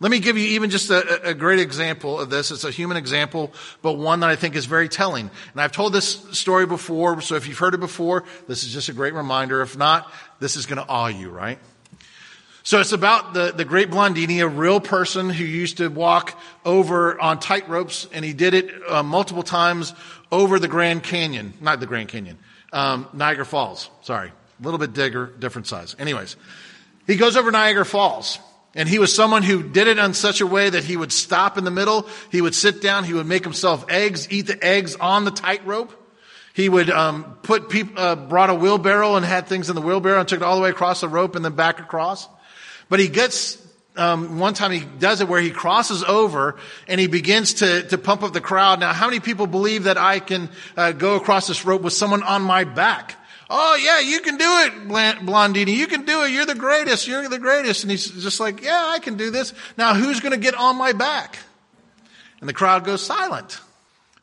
Let 0.00 0.12
me 0.12 0.20
give 0.20 0.38
you 0.38 0.46
even 0.50 0.70
just 0.70 0.90
a, 0.90 1.30
a, 1.30 1.34
great 1.34 1.58
example 1.58 2.20
of 2.20 2.30
this. 2.30 2.52
It's 2.52 2.62
a 2.62 2.70
human 2.70 2.96
example, 2.96 3.52
but 3.82 3.94
one 3.94 4.20
that 4.20 4.30
I 4.30 4.36
think 4.36 4.54
is 4.54 4.66
very 4.66 4.88
telling. 4.88 5.28
And 5.52 5.60
I've 5.60 5.72
told 5.72 5.92
this 5.92 6.24
story 6.30 6.66
before, 6.66 7.20
so 7.20 7.34
if 7.34 7.48
you've 7.48 7.58
heard 7.58 7.74
it 7.74 7.80
before, 7.80 8.22
this 8.46 8.62
is 8.62 8.72
just 8.72 8.88
a 8.88 8.92
great 8.92 9.14
reminder. 9.14 9.60
If 9.60 9.76
not, 9.76 10.12
this 10.38 10.54
is 10.54 10.66
going 10.66 10.76
to 10.76 10.88
awe 10.88 11.08
you, 11.08 11.30
right? 11.30 11.58
So 12.62 12.80
it's 12.80 12.92
about 12.92 13.34
the, 13.34 13.50
the 13.50 13.64
great 13.64 13.90
Blandini, 13.90 14.40
a 14.40 14.46
real 14.46 14.78
person 14.78 15.30
who 15.30 15.42
used 15.42 15.78
to 15.78 15.88
walk 15.88 16.38
over 16.64 17.20
on 17.20 17.40
tight 17.40 17.68
ropes, 17.68 18.06
and 18.12 18.24
he 18.24 18.34
did 18.34 18.54
it 18.54 18.70
uh, 18.88 19.02
multiple 19.02 19.42
times 19.42 19.94
over 20.30 20.60
the 20.60 20.68
Grand 20.68 21.02
Canyon, 21.02 21.54
not 21.60 21.80
the 21.80 21.86
Grand 21.86 22.08
Canyon, 22.08 22.38
um, 22.72 23.08
Niagara 23.12 23.46
Falls. 23.46 23.90
Sorry, 24.02 24.28
a 24.28 24.62
little 24.62 24.78
bit 24.78 24.92
bigger, 24.92 25.26
different 25.26 25.66
size. 25.66 25.96
Anyways, 25.98 26.36
he 27.06 27.16
goes 27.16 27.36
over 27.36 27.50
Niagara 27.50 27.86
Falls. 27.86 28.38
And 28.74 28.88
he 28.88 28.98
was 28.98 29.14
someone 29.14 29.42
who 29.42 29.62
did 29.62 29.88
it 29.88 29.98
in 29.98 30.14
such 30.14 30.40
a 30.40 30.46
way 30.46 30.68
that 30.70 30.84
he 30.84 30.96
would 30.96 31.12
stop 31.12 31.56
in 31.56 31.64
the 31.64 31.70
middle. 31.70 32.06
He 32.30 32.40
would 32.40 32.54
sit 32.54 32.82
down. 32.82 33.04
He 33.04 33.14
would 33.14 33.26
make 33.26 33.44
himself 33.44 33.84
eggs, 33.88 34.30
eat 34.30 34.42
the 34.42 34.62
eggs 34.64 34.94
on 34.96 35.24
the 35.24 35.30
tightrope. 35.30 35.92
He 36.52 36.68
would 36.68 36.90
um, 36.90 37.38
put 37.42 37.70
people, 37.70 37.94
uh, 37.96 38.16
brought 38.16 38.50
a 38.50 38.54
wheelbarrow 38.54 39.14
and 39.14 39.24
had 39.24 39.46
things 39.46 39.68
in 39.70 39.76
the 39.76 39.80
wheelbarrow 39.80 40.20
and 40.20 40.28
took 40.28 40.40
it 40.40 40.44
all 40.44 40.56
the 40.56 40.62
way 40.62 40.70
across 40.70 41.00
the 41.00 41.08
rope 41.08 41.36
and 41.36 41.44
then 41.44 41.54
back 41.54 41.80
across. 41.80 42.28
But 42.88 43.00
he 43.00 43.08
gets 43.08 43.64
um, 43.96 44.38
one 44.38 44.54
time 44.54 44.70
he 44.70 44.80
does 44.80 45.20
it 45.20 45.28
where 45.28 45.40
he 45.40 45.50
crosses 45.50 46.04
over 46.04 46.56
and 46.86 47.00
he 47.00 47.06
begins 47.06 47.54
to 47.54 47.82
to 47.88 47.98
pump 47.98 48.22
up 48.22 48.32
the 48.32 48.40
crowd. 48.40 48.80
Now, 48.80 48.92
how 48.92 49.06
many 49.06 49.20
people 49.20 49.46
believe 49.46 49.84
that 49.84 49.98
I 49.98 50.20
can 50.20 50.50
uh, 50.76 50.92
go 50.92 51.16
across 51.16 51.46
this 51.46 51.64
rope 51.64 51.82
with 51.82 51.92
someone 51.92 52.22
on 52.22 52.42
my 52.42 52.64
back? 52.64 53.16
Oh 53.50 53.76
yeah, 53.76 54.00
you 54.00 54.20
can 54.20 54.36
do 54.36 54.44
it, 54.44 54.88
Blondini. 54.88 55.74
You 55.74 55.86
can 55.86 56.04
do 56.04 56.22
it. 56.22 56.32
You're 56.32 56.46
the 56.46 56.54
greatest. 56.54 57.08
You're 57.08 57.28
the 57.28 57.38
greatest. 57.38 57.82
And 57.82 57.90
he's 57.90 58.10
just 58.10 58.40
like, 58.40 58.62
yeah, 58.62 58.84
I 58.88 58.98
can 58.98 59.16
do 59.16 59.30
this. 59.30 59.54
Now 59.76 59.94
who's 59.94 60.20
going 60.20 60.32
to 60.32 60.38
get 60.38 60.54
on 60.54 60.76
my 60.76 60.92
back? 60.92 61.38
And 62.40 62.48
the 62.48 62.54
crowd 62.54 62.84
goes 62.84 63.04
silent. 63.04 63.58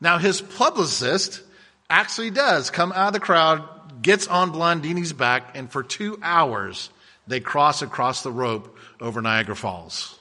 Now 0.00 0.18
his 0.18 0.40
publicist 0.40 1.42
actually 1.90 2.30
does 2.30 2.70
come 2.70 2.92
out 2.92 3.08
of 3.08 3.12
the 3.14 3.20
crowd, 3.20 3.68
gets 4.02 4.26
on 4.28 4.52
Blondini's 4.52 5.12
back, 5.12 5.56
and 5.56 5.70
for 5.70 5.82
two 5.82 6.18
hours 6.22 6.90
they 7.26 7.40
cross 7.40 7.82
across 7.82 8.22
the 8.22 8.30
rope 8.30 8.78
over 9.00 9.20
Niagara 9.20 9.56
Falls. 9.56 10.18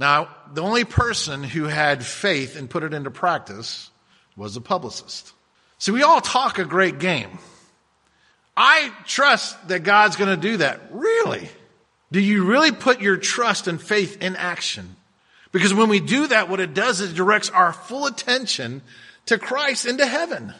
Now, 0.00 0.28
the 0.54 0.62
only 0.62 0.84
person 0.84 1.42
who 1.42 1.64
had 1.64 2.06
faith 2.06 2.56
and 2.56 2.70
put 2.70 2.84
it 2.84 2.94
into 2.94 3.10
practice 3.10 3.90
was 4.36 4.54
the 4.54 4.60
publicist. 4.60 5.32
See, 5.78 5.90
we 5.90 6.02
all 6.02 6.20
talk 6.20 6.58
a 6.58 6.64
great 6.64 6.98
game. 6.98 7.38
I 8.60 8.92
trust 9.06 9.68
that 9.68 9.84
God's 9.84 10.16
going 10.16 10.34
to 10.34 10.48
do 10.48 10.56
that. 10.56 10.80
Really? 10.90 11.48
Do 12.10 12.18
you 12.18 12.44
really 12.44 12.72
put 12.72 13.00
your 13.00 13.16
trust 13.16 13.68
and 13.68 13.80
faith 13.80 14.20
in 14.20 14.34
action? 14.34 14.96
Because 15.52 15.72
when 15.72 15.88
we 15.88 16.00
do 16.00 16.26
that, 16.26 16.48
what 16.48 16.58
it 16.58 16.74
does 16.74 17.00
is 17.00 17.12
it 17.12 17.14
directs 17.14 17.50
our 17.50 17.72
full 17.72 18.06
attention 18.06 18.82
to 19.26 19.38
Christ 19.38 19.86
into 19.86 20.04
heaven. 20.04 20.52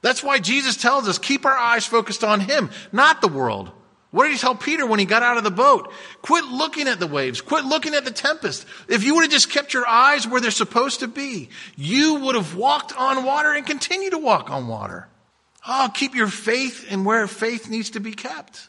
That's 0.00 0.22
why 0.22 0.38
Jesus 0.38 0.78
tells 0.78 1.06
us, 1.06 1.18
keep 1.18 1.44
our 1.44 1.56
eyes 1.56 1.84
focused 1.84 2.24
on 2.24 2.40
Him, 2.40 2.70
not 2.90 3.20
the 3.20 3.28
world. 3.28 3.70
What 4.12 4.24
did 4.24 4.32
he 4.32 4.38
tell 4.38 4.54
Peter 4.54 4.86
when 4.86 4.98
he 4.98 5.06
got 5.06 5.22
out 5.22 5.38
of 5.38 5.44
the 5.44 5.50
boat? 5.50 5.90
Quit 6.20 6.44
looking 6.44 6.86
at 6.86 7.00
the 7.00 7.06
waves. 7.06 7.40
Quit 7.40 7.64
looking 7.64 7.94
at 7.94 8.04
the 8.04 8.10
tempest. 8.10 8.66
If 8.86 9.04
you 9.04 9.14
would 9.14 9.22
have 9.22 9.30
just 9.30 9.50
kept 9.50 9.72
your 9.72 9.86
eyes 9.86 10.28
where 10.28 10.40
they're 10.40 10.50
supposed 10.50 11.00
to 11.00 11.08
be, 11.08 11.48
you 11.76 12.16
would 12.16 12.34
have 12.34 12.54
walked 12.54 12.94
on 12.94 13.24
water 13.24 13.52
and 13.52 13.66
continue 13.66 14.10
to 14.10 14.18
walk 14.18 14.50
on 14.50 14.68
water. 14.68 15.08
Oh, 15.66 15.90
keep 15.94 16.14
your 16.14 16.28
faith 16.28 16.90
in 16.90 17.04
where 17.04 17.26
faith 17.26 17.68
needs 17.68 17.90
to 17.90 18.00
be 18.00 18.12
kept. 18.12 18.68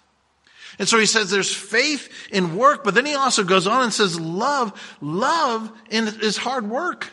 And 0.80 0.88
so 0.88 0.98
he 0.98 1.06
says 1.06 1.30
there's 1.30 1.54
faith 1.54 2.10
in 2.32 2.56
work, 2.56 2.84
but 2.84 2.96
then 2.96 3.06
he 3.06 3.16
also 3.16 3.44
goes 3.44 3.68
on 3.68 3.84
and 3.84 3.94
says 3.94 4.20
love, 4.20 4.98
love 5.02 5.72
is 5.90 6.38
hard 6.38 6.70
work. 6.70 7.10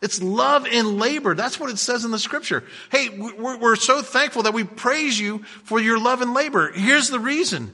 It's 0.00 0.22
love 0.22 0.66
in 0.66 0.98
labor. 0.98 1.34
That's 1.34 1.58
what 1.58 1.70
it 1.70 1.78
says 1.78 2.04
in 2.04 2.10
the 2.10 2.18
scripture. 2.18 2.64
Hey, 2.90 3.08
we're, 3.08 3.76
so 3.76 4.00
thankful 4.00 4.44
that 4.44 4.54
we 4.54 4.62
praise 4.62 5.18
you 5.18 5.42
for 5.64 5.80
your 5.80 5.98
love 5.98 6.22
and 6.22 6.34
labor. 6.34 6.70
Here's 6.70 7.08
the 7.08 7.18
reason. 7.18 7.72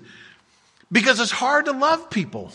Because 0.90 1.20
it's 1.20 1.30
hard 1.30 1.66
to 1.66 1.72
love 1.72 2.08
people. 2.08 2.52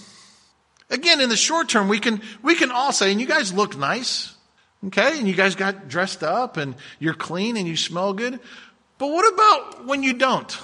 Again, 0.90 1.22
in 1.22 1.30
the 1.30 1.38
short 1.38 1.70
term, 1.70 1.88
we 1.88 2.00
can, 2.00 2.22
we 2.42 2.56
can 2.56 2.72
all 2.72 2.92
say, 2.92 3.12
and 3.12 3.22
you 3.22 3.28
guys 3.28 3.54
look 3.54 3.78
nice. 3.78 4.34
Okay. 4.88 5.20
And 5.20 5.28
you 5.28 5.36
guys 5.36 5.56
got 5.56 5.88
dressed 5.88 6.24
up 6.24 6.58
and 6.58 6.74
you're 7.00 7.14
clean 7.14 7.58
and 7.58 7.68
you 7.68 7.76
smell 7.76 8.14
good. 8.14 8.40
But 9.00 9.08
what 9.08 9.34
about 9.34 9.86
when 9.86 10.04
you 10.04 10.14
don't? 10.14 10.56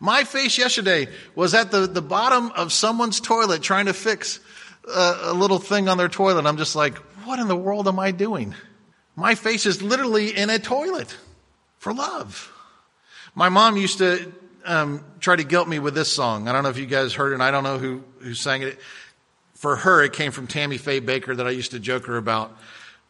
My 0.00 0.24
face 0.24 0.58
yesterday 0.58 1.08
was 1.34 1.54
at 1.54 1.70
the, 1.70 1.86
the 1.86 2.02
bottom 2.02 2.50
of 2.52 2.72
someone's 2.72 3.20
toilet 3.20 3.62
trying 3.62 3.86
to 3.86 3.92
fix 3.92 4.40
a, 4.88 5.18
a 5.24 5.32
little 5.34 5.58
thing 5.58 5.88
on 5.88 5.98
their 5.98 6.08
toilet. 6.08 6.46
I'm 6.46 6.56
just 6.56 6.74
like, 6.74 6.96
what 7.24 7.38
in 7.38 7.46
the 7.46 7.56
world 7.56 7.86
am 7.86 7.98
I 7.98 8.12
doing? 8.12 8.54
My 9.14 9.34
face 9.34 9.66
is 9.66 9.82
literally 9.82 10.36
in 10.36 10.48
a 10.48 10.58
toilet 10.58 11.14
for 11.78 11.92
love. 11.92 12.52
My 13.34 13.50
mom 13.50 13.76
used 13.76 13.98
to 13.98 14.32
um, 14.64 15.04
try 15.20 15.36
to 15.36 15.44
guilt 15.44 15.68
me 15.68 15.80
with 15.80 15.94
this 15.94 16.10
song. 16.10 16.48
I 16.48 16.52
don't 16.52 16.62
know 16.62 16.70
if 16.70 16.78
you 16.78 16.86
guys 16.86 17.12
heard 17.12 17.32
it, 17.32 17.34
and 17.34 17.42
I 17.42 17.50
don't 17.50 17.64
know 17.64 17.78
who, 17.78 18.02
who 18.20 18.34
sang 18.34 18.62
it. 18.62 18.78
For 19.54 19.76
her, 19.76 20.02
it 20.02 20.12
came 20.12 20.32
from 20.32 20.46
Tammy 20.46 20.78
Faye 20.78 21.00
Bakker 21.00 21.36
that 21.36 21.46
I 21.46 21.50
used 21.50 21.72
to 21.72 21.80
joke 21.80 22.06
her 22.06 22.16
about. 22.16 22.56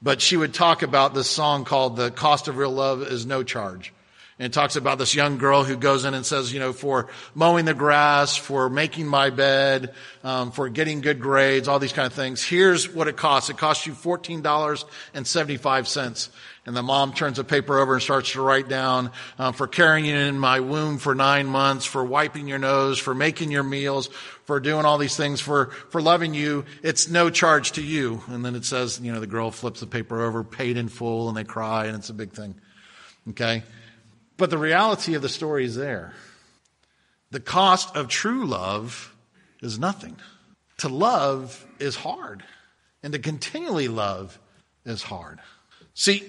But 0.02 0.20
she 0.20 0.37
would 0.37 0.54
talk 0.54 0.82
about 0.82 1.14
this 1.14 1.28
song 1.28 1.64
called 1.64 1.96
The 1.96 2.10
Cost 2.10 2.48
of 2.48 2.56
Real 2.56 2.72
Love 2.72 3.02
is 3.02 3.26
No 3.26 3.42
Charge. 3.42 3.92
And 4.38 4.47
it 4.47 4.52
talks 4.52 4.76
about 4.76 4.99
this 4.99 5.16
young 5.16 5.37
girl 5.37 5.64
who 5.64 5.76
goes 5.76 6.04
in 6.04 6.14
and 6.14 6.25
says, 6.25 6.52
you 6.52 6.61
know, 6.61 6.73
for 6.73 7.09
mowing 7.35 7.64
the 7.64 7.75
grass, 7.75 8.37
for 8.37 8.71
making 8.71 9.09
my 9.09 9.30
bed, 9.30 9.92
um, 10.23 10.52
for 10.52 10.68
getting 10.68 11.00
good 11.00 11.18
grades, 11.18 11.66
all 11.66 11.80
these 11.80 11.92
kind 11.92 12.07
of 12.07 12.12
things. 12.12 12.45
Here's 12.45 12.88
what 12.88 13.09
it 13.09 13.16
costs. 13.16 13.50
It 13.50 13.59
costs 13.59 13.85
you 13.85 13.95
$14.75. 13.95 16.28
And 16.66 16.76
the 16.76 16.85
mom 16.85 17.14
turns 17.14 17.38
the 17.38 17.45
paper 17.45 17.80
over 17.80 17.95
and 17.95 18.02
starts 18.02 18.30
to 18.33 18.40
write 18.40 18.68
down, 18.68 19.11
um, 19.40 19.54
for 19.54 19.66
carrying 19.66 20.04
you 20.04 20.14
in 20.14 20.38
my 20.38 20.61
womb 20.61 20.99
for 20.99 21.16
nine 21.16 21.47
months, 21.47 21.85
for 21.85 22.04
wiping 22.04 22.47
your 22.47 22.59
nose, 22.59 23.00
for 23.00 23.16
making 23.16 23.50
your 23.50 23.64
meals, 23.64 24.07
for 24.45 24.61
doing 24.61 24.85
all 24.85 24.99
these 24.99 25.16
things, 25.16 25.40
for, 25.40 25.71
for 25.90 26.00
loving 26.00 26.33
you. 26.33 26.64
It's 26.85 27.09
no 27.09 27.28
charge 27.28 27.73
to 27.73 27.83
you. 27.83 28.23
And 28.28 28.45
then 28.45 28.54
it 28.54 28.64
says, 28.64 29.00
you 29.00 29.12
know, 29.12 29.18
the 29.18 29.26
girl 29.26 29.50
flips 29.50 29.80
the 29.80 29.88
paper 29.88 30.23
over, 30.23 30.45
paid 30.45 30.76
in 30.76 30.87
full, 30.88 31.26
and 31.28 31.37
they 31.37 31.42
cry, 31.42 31.87
and 31.87 31.97
it's 31.97 32.11
a 32.11 32.14
big 32.14 32.30
thing. 32.33 32.54
Okay? 33.30 33.64
But 34.38 34.50
the 34.50 34.59
reality 34.59 35.14
of 35.14 35.21
the 35.21 35.28
story 35.28 35.66
is 35.66 35.76
there. 35.76 36.14
The 37.30 37.40
cost 37.40 37.95
of 37.95 38.09
true 38.09 38.47
love 38.47 39.14
is 39.61 39.78
nothing. 39.78 40.16
To 40.78 40.88
love 40.88 41.66
is 41.78 41.97
hard, 41.97 42.45
and 43.02 43.12
to 43.12 43.18
continually 43.18 43.88
love 43.88 44.38
is 44.87 45.02
hard. 45.02 45.40
See, 45.92 46.23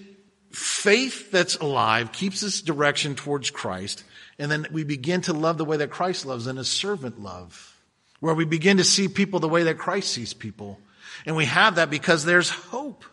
faith 0.52 1.32
that's 1.32 1.56
alive 1.58 2.12
keeps 2.12 2.44
us 2.44 2.62
direction 2.62 3.14
towards 3.14 3.52
Christ, 3.52 4.04
and 4.40 4.52
then 4.52 4.66
we 4.72 4.84
begin 4.84 5.22
to 5.22 5.34
love 5.34 5.60
the 5.60 5.66
way 5.66 5.78
that 5.78 5.92
Christ 5.92 6.26
loves 6.26 6.48
in 6.48 6.58
a 6.58 6.64
servant 6.64 7.22
love, 7.22 7.80
where 8.20 8.34
we 8.34 8.46
begin 8.46 8.78
to 8.78 8.84
see 8.84 9.08
people 9.08 9.40
the 9.40 9.48
way 9.48 9.64
that 9.64 9.78
Christ 9.78 10.12
sees 10.12 10.34
people. 10.34 10.80
And 11.28 11.36
we 11.36 11.46
have 11.46 11.76
that 11.76 11.92
because 11.92 12.26
there's 12.26 12.50
hope. 12.50 13.06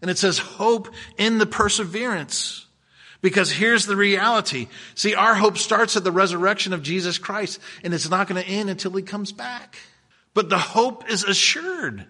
And 0.00 0.10
it 0.10 0.18
says 0.18 0.38
hope 0.38 0.94
in 1.18 1.38
the 1.38 1.46
perseverance. 1.46 2.63
Because 3.24 3.50
here's 3.50 3.86
the 3.86 3.96
reality. 3.96 4.68
See, 4.94 5.14
our 5.14 5.34
hope 5.34 5.56
starts 5.56 5.96
at 5.96 6.04
the 6.04 6.12
resurrection 6.12 6.74
of 6.74 6.82
Jesus 6.82 7.16
Christ, 7.16 7.58
and 7.82 7.94
it's 7.94 8.10
not 8.10 8.28
going 8.28 8.44
to 8.44 8.46
end 8.46 8.68
until 8.68 8.90
he 8.90 9.02
comes 9.02 9.32
back. 9.32 9.78
But 10.34 10.50
the 10.50 10.58
hope 10.58 11.10
is 11.10 11.24
assured. 11.24 12.04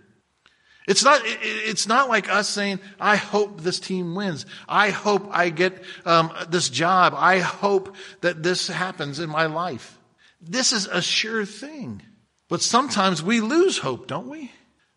It's 0.88 1.04
not, 1.04 1.20
it's 1.24 1.86
not 1.86 2.08
like 2.08 2.28
us 2.28 2.48
saying, 2.48 2.80
I 2.98 3.14
hope 3.14 3.60
this 3.60 3.78
team 3.78 4.16
wins. 4.16 4.44
I 4.68 4.90
hope 4.90 5.28
I 5.30 5.50
get 5.50 5.84
um, 6.04 6.32
this 6.48 6.68
job. 6.68 7.14
I 7.16 7.38
hope 7.38 7.94
that 8.22 8.42
this 8.42 8.66
happens 8.66 9.20
in 9.20 9.30
my 9.30 9.46
life. 9.46 9.96
This 10.40 10.72
is 10.72 10.88
a 10.88 11.00
sure 11.00 11.44
thing. 11.44 12.02
But 12.48 12.60
sometimes 12.60 13.22
we 13.22 13.40
lose 13.40 13.78
hope, 13.78 14.08
don't 14.08 14.28
we? 14.28 14.50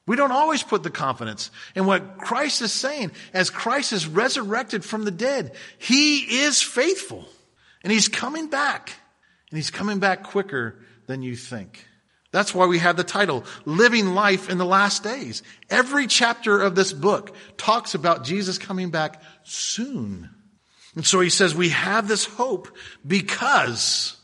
We 0.08 0.16
don't 0.16 0.32
always 0.32 0.64
put 0.64 0.84
the 0.84 0.90
confidence 0.90 1.52
in 1.76 1.86
what 1.86 2.18
Christ 2.18 2.62
is 2.62 2.72
saying. 2.72 3.12
As 3.34 3.50
Christ 3.50 3.92
is 3.94 4.08
resurrected 4.08 4.84
from 4.84 5.04
the 5.04 5.12
dead, 5.12 5.54
He 5.78 6.40
is 6.40 6.62
faithful. 6.62 7.26
And 7.84 7.92
He's 7.92 8.08
coming 8.08 8.50
back. 8.50 8.94
And 9.52 9.58
He's 9.58 9.70
coming 9.70 10.00
back 10.00 10.24
quicker 10.24 10.80
than 11.08 11.22
you 11.22 11.36
think. 11.36 11.86
That's 12.32 12.56
why 12.56 12.66
we 12.66 12.80
have 12.80 12.98
the 12.98 13.04
title, 13.04 13.44
Living 13.66 14.14
Life 14.14 14.50
in 14.50 14.58
the 14.58 14.66
Last 14.66 15.04
Days. 15.04 15.44
Every 15.70 16.08
chapter 16.08 16.62
of 16.62 16.76
this 16.76 16.94
book 16.94 17.36
talks 17.58 17.94
about 17.94 18.24
Jesus 18.24 18.58
coming 18.58 18.90
back 18.92 19.22
soon. 19.44 20.30
And 20.96 21.06
so 21.06 21.20
he 21.20 21.30
says 21.30 21.54
we 21.54 21.70
have 21.70 22.08
this 22.08 22.26
hope 22.26 22.70
because 23.06 24.18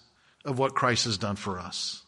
of 0.45 0.59
what 0.59 0.75
Christ 0.75 1.05
has 1.05 1.17
done 1.17 1.35
for 1.35 1.59
us. 1.59 2.02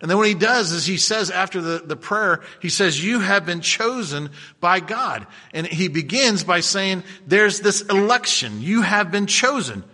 And 0.00 0.10
then 0.10 0.16
what 0.16 0.28
he 0.28 0.34
does 0.34 0.72
is 0.72 0.86
he 0.86 0.96
says 0.96 1.30
after 1.30 1.60
the, 1.60 1.82
the 1.84 1.96
prayer, 1.96 2.40
he 2.60 2.70
says, 2.70 3.04
you 3.04 3.20
have 3.20 3.44
been 3.44 3.60
chosen 3.60 4.30
by 4.58 4.80
God. 4.80 5.26
And 5.52 5.66
he 5.66 5.88
begins 5.88 6.42
by 6.42 6.60
saying, 6.60 7.04
there's 7.26 7.60
this 7.60 7.82
election. 7.82 8.62
You 8.62 8.80
have 8.80 9.10
been 9.10 9.26
chosen. 9.26 9.84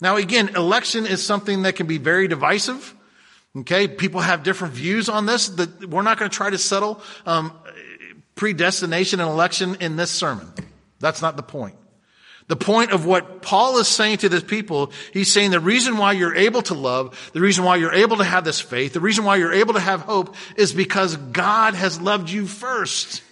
Now 0.00 0.16
again, 0.16 0.56
election 0.56 1.06
is 1.06 1.24
something 1.24 1.62
that 1.62 1.76
can 1.76 1.86
be 1.86 1.98
very 1.98 2.26
divisive. 2.26 2.94
Okay. 3.56 3.86
People 3.86 4.20
have 4.20 4.42
different 4.42 4.74
views 4.74 5.08
on 5.08 5.26
this. 5.26 5.48
That 5.50 5.88
we're 5.88 6.02
not 6.02 6.18
going 6.18 6.30
to 6.30 6.36
try 6.36 6.50
to 6.50 6.58
settle, 6.58 7.00
um, 7.24 7.52
predestination 8.34 9.20
and 9.20 9.30
election 9.30 9.76
in 9.80 9.94
this 9.96 10.10
sermon. 10.10 10.52
That's 10.98 11.22
not 11.22 11.36
the 11.36 11.42
point. 11.42 11.76
The 12.48 12.56
point 12.56 12.90
of 12.90 13.06
what 13.06 13.40
Paul 13.40 13.78
is 13.78 13.88
saying 13.88 14.18
to 14.18 14.28
this 14.28 14.42
people, 14.42 14.92
he's 15.12 15.32
saying 15.32 15.52
the 15.52 15.60
reason 15.60 15.96
why 15.96 16.12
you're 16.12 16.34
able 16.34 16.62
to 16.62 16.74
love, 16.74 17.30
the 17.32 17.40
reason 17.40 17.64
why 17.64 17.76
you're 17.76 17.94
able 17.94 18.18
to 18.18 18.24
have 18.24 18.44
this 18.44 18.60
faith, 18.60 18.92
the 18.92 19.00
reason 19.00 19.24
why 19.24 19.36
you're 19.36 19.52
able 19.52 19.74
to 19.74 19.80
have 19.80 20.00
hope 20.02 20.34
is 20.56 20.72
because 20.72 21.16
God 21.16 21.74
has 21.74 22.00
loved 22.00 22.28
you 22.30 22.46
first. 22.46 23.22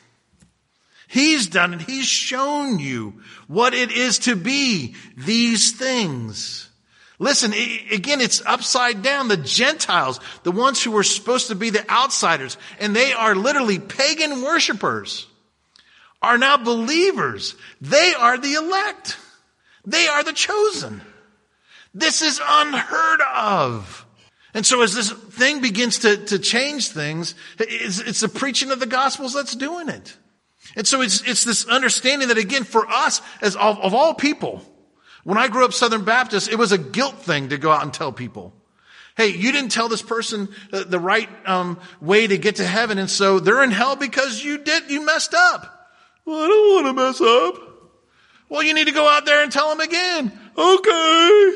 He's 1.09 1.49
done 1.49 1.75
it. 1.75 1.83
He's 1.83 2.07
shown 2.07 2.79
you 2.79 3.21
what 3.49 3.75
it 3.75 3.91
is 3.91 4.21
to 4.21 4.37
be 4.37 4.95
these 5.17 5.73
things. 5.73 6.69
Listen, 7.19 7.53
again, 7.53 8.21
it's 8.21 8.43
upside 8.47 9.03
down. 9.03 9.29
The 9.29 9.37
Gentiles, 9.37 10.21
the 10.45 10.53
ones 10.53 10.83
who 10.83 10.93
were 10.93 11.03
supposed 11.03 11.49
to 11.49 11.55
be 11.55 11.69
the 11.69 11.89
outsiders, 11.91 12.57
and 12.79 12.97
they 12.97 13.13
are 13.13 13.35
literally 13.35 13.79
pagan 13.79 14.41
worshipers 14.41 15.27
are 16.23 16.39
now 16.39 16.57
believers. 16.57 17.55
They 17.81 18.15
are 18.19 18.39
the 18.39 18.55
elect. 18.55 19.19
They 19.87 20.07
are 20.07 20.23
the 20.23 20.33
chosen. 20.33 21.01
This 21.95 22.23
is 22.23 22.41
unheard 22.47 23.21
of. 23.35 24.07
And 24.53 24.67
so 24.67 24.83
as 24.83 24.95
this 24.95 25.11
thing 25.11 25.61
begins 25.61 26.01
to, 26.01 26.17
to 26.27 26.39
change 26.39 26.89
things, 26.89 27.35
it's, 27.59 28.01
it's 28.01 28.21
the 28.21 28.29
preaching 28.29 28.71
of 28.71 28.81
the 28.81 28.87
gospels 28.87 29.33
that's 29.33 29.55
doing 29.55 29.89
it. 29.89 30.17
And 30.77 30.87
so 30.87 31.01
it's, 31.01 31.27
it's 31.27 31.45
this 31.45 31.67
understanding 31.67 32.29
that 32.29 32.39
again, 32.39 32.65
for 32.65 32.89
us, 32.89 33.23
as 33.41 33.57
of, 33.57 33.79
of 33.81 33.95
all 33.95 34.15
people, 34.15 34.63
when 35.25 35.39
I 35.39 35.49
grew 35.49 35.65
up 35.65 35.73
Southern 35.73 36.05
Baptist, 36.05 36.51
it 36.51 36.57
was 36.57 36.73
a 36.73 36.79
guilt 36.79 37.17
thing 37.17 37.49
to 37.51 37.59
go 37.59 37.71
out 37.71 37.83
and 37.83 37.93
tell 37.93 38.13
people. 38.13 38.55
Hey, 39.17 39.29
you 39.29 39.53
didn't 39.53 39.71
tell 39.71 39.89
this 39.89 40.03
person 40.03 40.49
the 40.71 40.99
right 40.99 41.29
um, 41.47 41.79
way 42.01 42.27
to 42.27 42.39
get 42.39 42.57
to 42.57 42.67
heaven, 42.67 42.99
and 42.99 43.11
so 43.11 43.39
they're 43.39 43.63
in 43.63 43.71
hell 43.71 43.97
because 43.97 44.43
you 44.43 44.59
did 44.59 44.91
you 44.91 45.05
messed 45.05 45.35
up. 45.35 45.80
Well, 46.31 46.45
I 46.45 46.47
don't 46.47 46.85
want 46.85 46.87
to 46.87 47.03
mess 47.03 47.21
up. 47.21 47.91
Well, 48.49 48.63
you 48.63 48.73
need 48.73 48.87
to 48.87 48.93
go 48.93 49.09
out 49.09 49.27
there 49.27 49.43
and 49.43 49.51
tell 49.51 49.69
them 49.71 49.81
again. 49.81 50.31
Okay. 50.57 51.53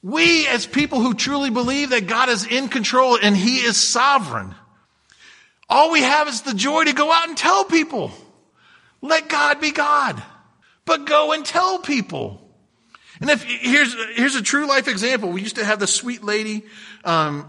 We, 0.00 0.46
as 0.46 0.64
people 0.64 1.00
who 1.00 1.12
truly 1.12 1.50
believe 1.50 1.90
that 1.90 2.06
God 2.06 2.28
is 2.28 2.46
in 2.46 2.68
control 2.68 3.18
and 3.20 3.36
He 3.36 3.56
is 3.56 3.76
sovereign, 3.76 4.54
all 5.68 5.90
we 5.90 6.02
have 6.02 6.28
is 6.28 6.42
the 6.42 6.54
joy 6.54 6.84
to 6.84 6.92
go 6.92 7.10
out 7.10 7.26
and 7.26 7.36
tell 7.36 7.64
people. 7.64 8.12
Let 9.00 9.28
God 9.28 9.60
be 9.60 9.72
God. 9.72 10.22
But 10.84 11.06
go 11.06 11.32
and 11.32 11.44
tell 11.44 11.80
people. 11.80 12.48
And 13.20 13.28
if 13.28 13.42
here's 13.42 13.92
here's 14.14 14.36
a 14.36 14.42
true 14.42 14.68
life 14.68 14.86
example. 14.86 15.30
We 15.30 15.40
used 15.40 15.56
to 15.56 15.64
have 15.64 15.80
the 15.80 15.88
sweet 15.88 16.22
lady 16.22 16.62
um, 17.04 17.48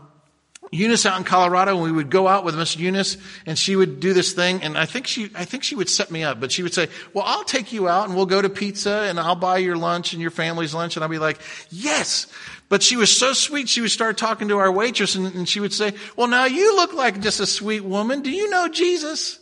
Eunice 0.72 1.06
out 1.06 1.18
in 1.18 1.24
Colorado, 1.24 1.74
and 1.74 1.84
we 1.84 1.92
would 1.92 2.10
go 2.10 2.28
out 2.28 2.44
with 2.44 2.56
Miss 2.58 2.76
Eunice, 2.76 3.18
and 3.46 3.58
she 3.58 3.76
would 3.76 4.00
do 4.00 4.14
this 4.14 4.34
thing, 4.34 4.62
and 4.62 4.78
I 4.78 4.86
think 4.86 5.08
she, 5.08 5.30
I 5.36 5.46
think 5.46 5.64
she 5.64 5.76
would 5.76 5.90
set 5.90 6.12
me 6.12 6.24
up, 6.24 6.40
but 6.40 6.52
she 6.52 6.64
would 6.64 6.74
say, 6.74 6.90
well, 7.14 7.24
I'll 7.26 7.44
take 7.44 7.72
you 7.72 7.88
out, 7.88 8.08
and 8.08 8.16
we'll 8.16 8.26
go 8.26 8.42
to 8.42 8.50
pizza, 8.50 9.06
and 9.08 9.20
I'll 9.20 9.36
buy 9.36 9.60
your 9.60 9.78
lunch 9.78 10.14
and 10.14 10.22
your 10.22 10.32
family's 10.32 10.74
lunch, 10.74 10.96
and 10.96 11.04
I'll 11.04 11.10
be 11.10 11.20
like, 11.20 11.40
yes. 11.70 12.28
But 12.68 12.82
she 12.82 12.98
was 12.98 13.16
so 13.16 13.34
sweet, 13.34 13.70
she 13.70 13.82
would 13.82 13.92
start 13.92 14.18
talking 14.18 14.48
to 14.48 14.58
our 14.58 14.72
waitress, 14.72 15.16
and, 15.16 15.34
and 15.36 15.48
she 15.48 15.60
would 15.60 15.74
say, 15.74 15.94
well, 16.16 16.28
now 16.28 16.46
you 16.46 16.76
look 16.76 16.94
like 16.94 17.22
just 17.22 17.40
a 17.40 17.46
sweet 17.46 17.84
woman. 17.84 18.22
Do 18.22 18.32
you 18.32 18.50
know 18.50 18.68
Jesus? 18.68 19.40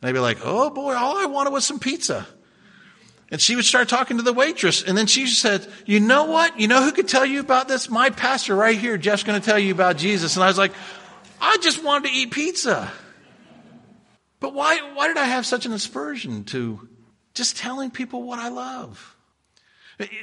And 0.00 0.08
I'd 0.08 0.12
be 0.12 0.18
like, 0.18 0.38
oh 0.44 0.70
boy, 0.70 0.94
all 0.94 1.16
I 1.16 1.26
wanted 1.26 1.52
was 1.52 1.64
some 1.64 1.78
pizza. 1.78 2.26
And 3.34 3.40
she 3.40 3.56
would 3.56 3.64
start 3.64 3.88
talking 3.88 4.18
to 4.18 4.22
the 4.22 4.32
waitress. 4.32 4.84
And 4.84 4.96
then 4.96 5.08
she 5.08 5.26
said, 5.26 5.66
you 5.86 5.98
know 5.98 6.26
what? 6.26 6.60
You 6.60 6.68
know 6.68 6.84
who 6.84 6.92
could 6.92 7.08
tell 7.08 7.26
you 7.26 7.40
about 7.40 7.66
this? 7.66 7.90
My 7.90 8.10
pastor 8.10 8.54
right 8.54 8.78
here, 8.78 8.96
Jeff's 8.96 9.24
going 9.24 9.40
to 9.40 9.44
tell 9.44 9.58
you 9.58 9.72
about 9.72 9.96
Jesus. 9.96 10.36
And 10.36 10.44
I 10.44 10.46
was 10.46 10.56
like, 10.56 10.70
I 11.40 11.56
just 11.60 11.82
wanted 11.82 12.10
to 12.10 12.14
eat 12.14 12.30
pizza. 12.30 12.92
But 14.38 14.54
why, 14.54 14.78
why 14.94 15.08
did 15.08 15.16
I 15.16 15.24
have 15.24 15.44
such 15.44 15.66
an 15.66 15.72
aspersion 15.72 16.44
to 16.44 16.88
just 17.34 17.56
telling 17.56 17.90
people 17.90 18.22
what 18.22 18.38
I 18.38 18.50
love? 18.50 19.16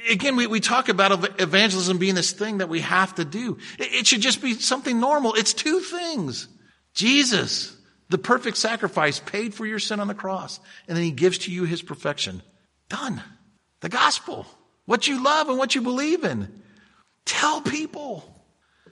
Again, 0.08 0.36
we, 0.36 0.46
we 0.46 0.60
talk 0.60 0.88
about 0.88 1.38
evangelism 1.38 1.98
being 1.98 2.14
this 2.14 2.32
thing 2.32 2.58
that 2.58 2.70
we 2.70 2.80
have 2.80 3.14
to 3.16 3.26
do. 3.26 3.58
It, 3.78 3.92
it 3.92 4.06
should 4.06 4.22
just 4.22 4.40
be 4.40 4.54
something 4.54 4.98
normal. 4.98 5.34
It's 5.34 5.52
two 5.52 5.80
things. 5.80 6.48
Jesus, 6.94 7.76
the 8.08 8.16
perfect 8.16 8.56
sacrifice, 8.56 9.20
paid 9.20 9.52
for 9.52 9.66
your 9.66 9.80
sin 9.80 10.00
on 10.00 10.08
the 10.08 10.14
cross, 10.14 10.60
and 10.88 10.96
then 10.96 11.04
he 11.04 11.10
gives 11.10 11.36
to 11.40 11.52
you 11.52 11.64
his 11.64 11.82
perfection. 11.82 12.40
Done. 12.92 13.22
The 13.80 13.88
gospel. 13.88 14.46
What 14.84 15.08
you 15.08 15.24
love 15.24 15.48
and 15.48 15.56
what 15.56 15.74
you 15.74 15.80
believe 15.80 16.24
in. 16.24 16.62
Tell 17.24 17.62
people. 17.62 18.44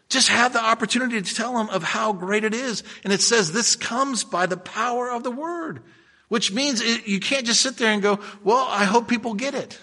Just 0.09 0.30
have 0.30 0.54
the 0.54 0.64
opportunity 0.64 1.21
to 1.21 1.35
tell 1.35 1.54
them 1.54 1.69
of 1.69 1.83
how 1.83 2.14
great 2.14 2.42
it 2.42 2.54
is. 2.54 2.83
And 3.04 3.12
it 3.12 3.21
says 3.21 3.52
this 3.52 3.76
comes 3.76 4.25
by 4.25 4.47
the 4.47 4.57
power 4.57 5.11
of 5.11 5.23
the 5.23 5.30
word, 5.30 5.83
which 6.28 6.50
means 6.50 6.80
it, 6.80 7.07
you 7.07 7.21
can't 7.21 7.45
just 7.45 7.61
sit 7.61 7.76
there 7.76 7.92
and 7.92 8.02
go, 8.02 8.21
well, 8.42 8.66
I 8.69 8.85
hope 8.85 9.07
people 9.07 9.35
get 9.35 9.54
it. 9.54 9.78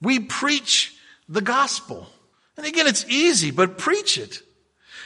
We 0.00 0.18
preach 0.18 0.96
the 1.28 1.40
gospel. 1.40 2.08
And 2.56 2.66
again, 2.66 2.88
it's 2.88 3.06
easy, 3.08 3.52
but 3.52 3.78
preach 3.78 4.18
it. 4.18 4.42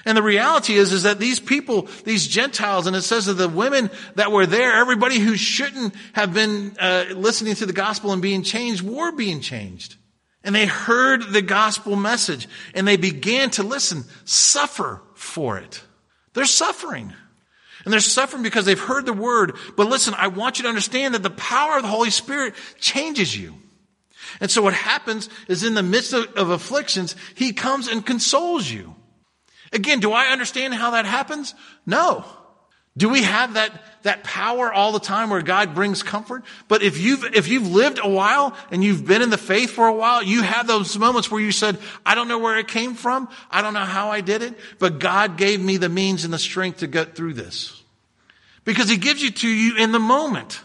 And 0.07 0.17
the 0.17 0.23
reality 0.23 0.75
is, 0.75 0.93
is 0.93 1.03
that 1.03 1.19
these 1.19 1.41
people, 1.41 1.89
these 2.05 2.29
Gentiles, 2.29 2.87
and 2.87 2.95
it 2.95 3.03
says 3.03 3.27
that 3.27 3.35
the 3.35 3.49
women 3.49 3.91
that 4.15 4.31
were 4.31 4.47
there, 4.47 4.73
everybody 4.73 5.19
who 5.19 5.37
shouldn't 5.37 5.95
have 6.13 6.33
been 6.33 6.77
uh, 6.79 7.07
listening 7.15 7.57
to 7.57 7.67
the 7.67 7.73
gospel 7.73 8.13
and 8.13 8.23
being 8.23 8.45
changed 8.45 8.83
were 8.83 9.11
being 9.11 9.41
changed. 9.41 9.97
And 10.45 10.55
they 10.55 10.67
heard 10.67 11.33
the 11.33 11.43
gospel 11.43 11.97
message 11.97 12.47
and 12.73 12.87
they 12.87 12.97
began 12.97 13.51
to 13.51 13.65
listen, 13.65 14.05
suffer 14.25 15.03
for 15.15 15.59
it. 15.59 15.83
They're 16.35 16.45
suffering. 16.45 17.13
And 17.85 17.93
they're 17.93 17.99
suffering 17.99 18.45
because 18.45 18.65
they've 18.65 18.79
heard 18.79 19.07
the 19.07 19.13
word. 19.13 19.57
But 19.77 19.89
listen, 19.89 20.15
I 20.17 20.29
want 20.29 20.59
you 20.59 20.63
to 20.63 20.69
understand 20.69 21.15
that 21.15 21.25
the 21.25 21.31
power 21.31 21.77
of 21.77 21.83
the 21.83 21.89
Holy 21.89 22.11
Spirit 22.11 22.55
changes 22.79 23.37
you. 23.37 23.55
And 24.41 24.51
so 24.51 24.63
what 24.63 24.75
happens 24.75 25.29
is 25.49 25.65
in 25.65 25.75
the 25.75 25.83
midst 25.83 26.13
of, 26.13 26.33
of 26.35 26.51
afflictions, 26.51 27.17
He 27.35 27.53
comes 27.53 27.89
and 27.89 28.05
consoles 28.05 28.71
you. 28.71 28.96
Again, 29.73 30.01
do 30.01 30.13
I 30.13 30.27
understand 30.27 30.75
how 30.75 30.93
that 30.93 31.07
happens? 31.07 31.55
No. 31.85 32.25
Do 32.97 33.11
we 33.11 33.23
have 33.23 33.55
that, 33.55 33.73
that 34.05 34.25
power 34.25 34.73
all 34.73 34.93
the 34.93 35.01
time 35.01 35.29
where 35.29 35.43
God 35.43 35.75
brings 35.75 36.03
comfort? 36.03 36.45
But 36.67 36.83
if 36.83 36.99
you've, 36.99 37.25
if 37.35 37.47
you've 37.47 37.69
lived 37.69 38.01
a 38.03 38.09
while 38.09 38.57
and 38.71 38.83
you've 38.83 39.07
been 39.07 39.21
in 39.21 39.29
the 39.29 39.37
faith 39.37 39.71
for 39.71 39.87
a 39.87 39.93
while, 39.93 40.23
you 40.23 40.43
have 40.43 40.67
those 40.67 40.97
moments 40.99 41.31
where 41.31 41.41
you 41.41 41.53
said, 41.53 41.77
I 42.07 42.15
don't 42.15 42.29
know 42.29 42.39
where 42.39 42.57
it 42.57 42.69
came 42.69 42.95
from. 42.95 43.29
I 43.51 43.61
don't 43.61 43.75
know 43.75 43.81
how 43.81 44.11
I 44.11 44.23
did 44.23 44.41
it, 44.41 44.59
but 44.79 44.99
God 44.99 45.37
gave 45.37 45.61
me 45.61 45.77
the 45.77 45.91
means 45.91 46.25
and 46.25 46.33
the 46.33 46.39
strength 46.39 46.79
to 46.79 46.87
get 46.87 47.15
through 47.15 47.35
this. 47.35 47.83
Because 48.65 48.89
He 48.89 48.97
gives 48.97 49.23
it 49.23 49.37
to 49.37 49.49
you 49.49 49.77
in 49.77 49.93
the 49.93 49.99
moment. 49.99 50.61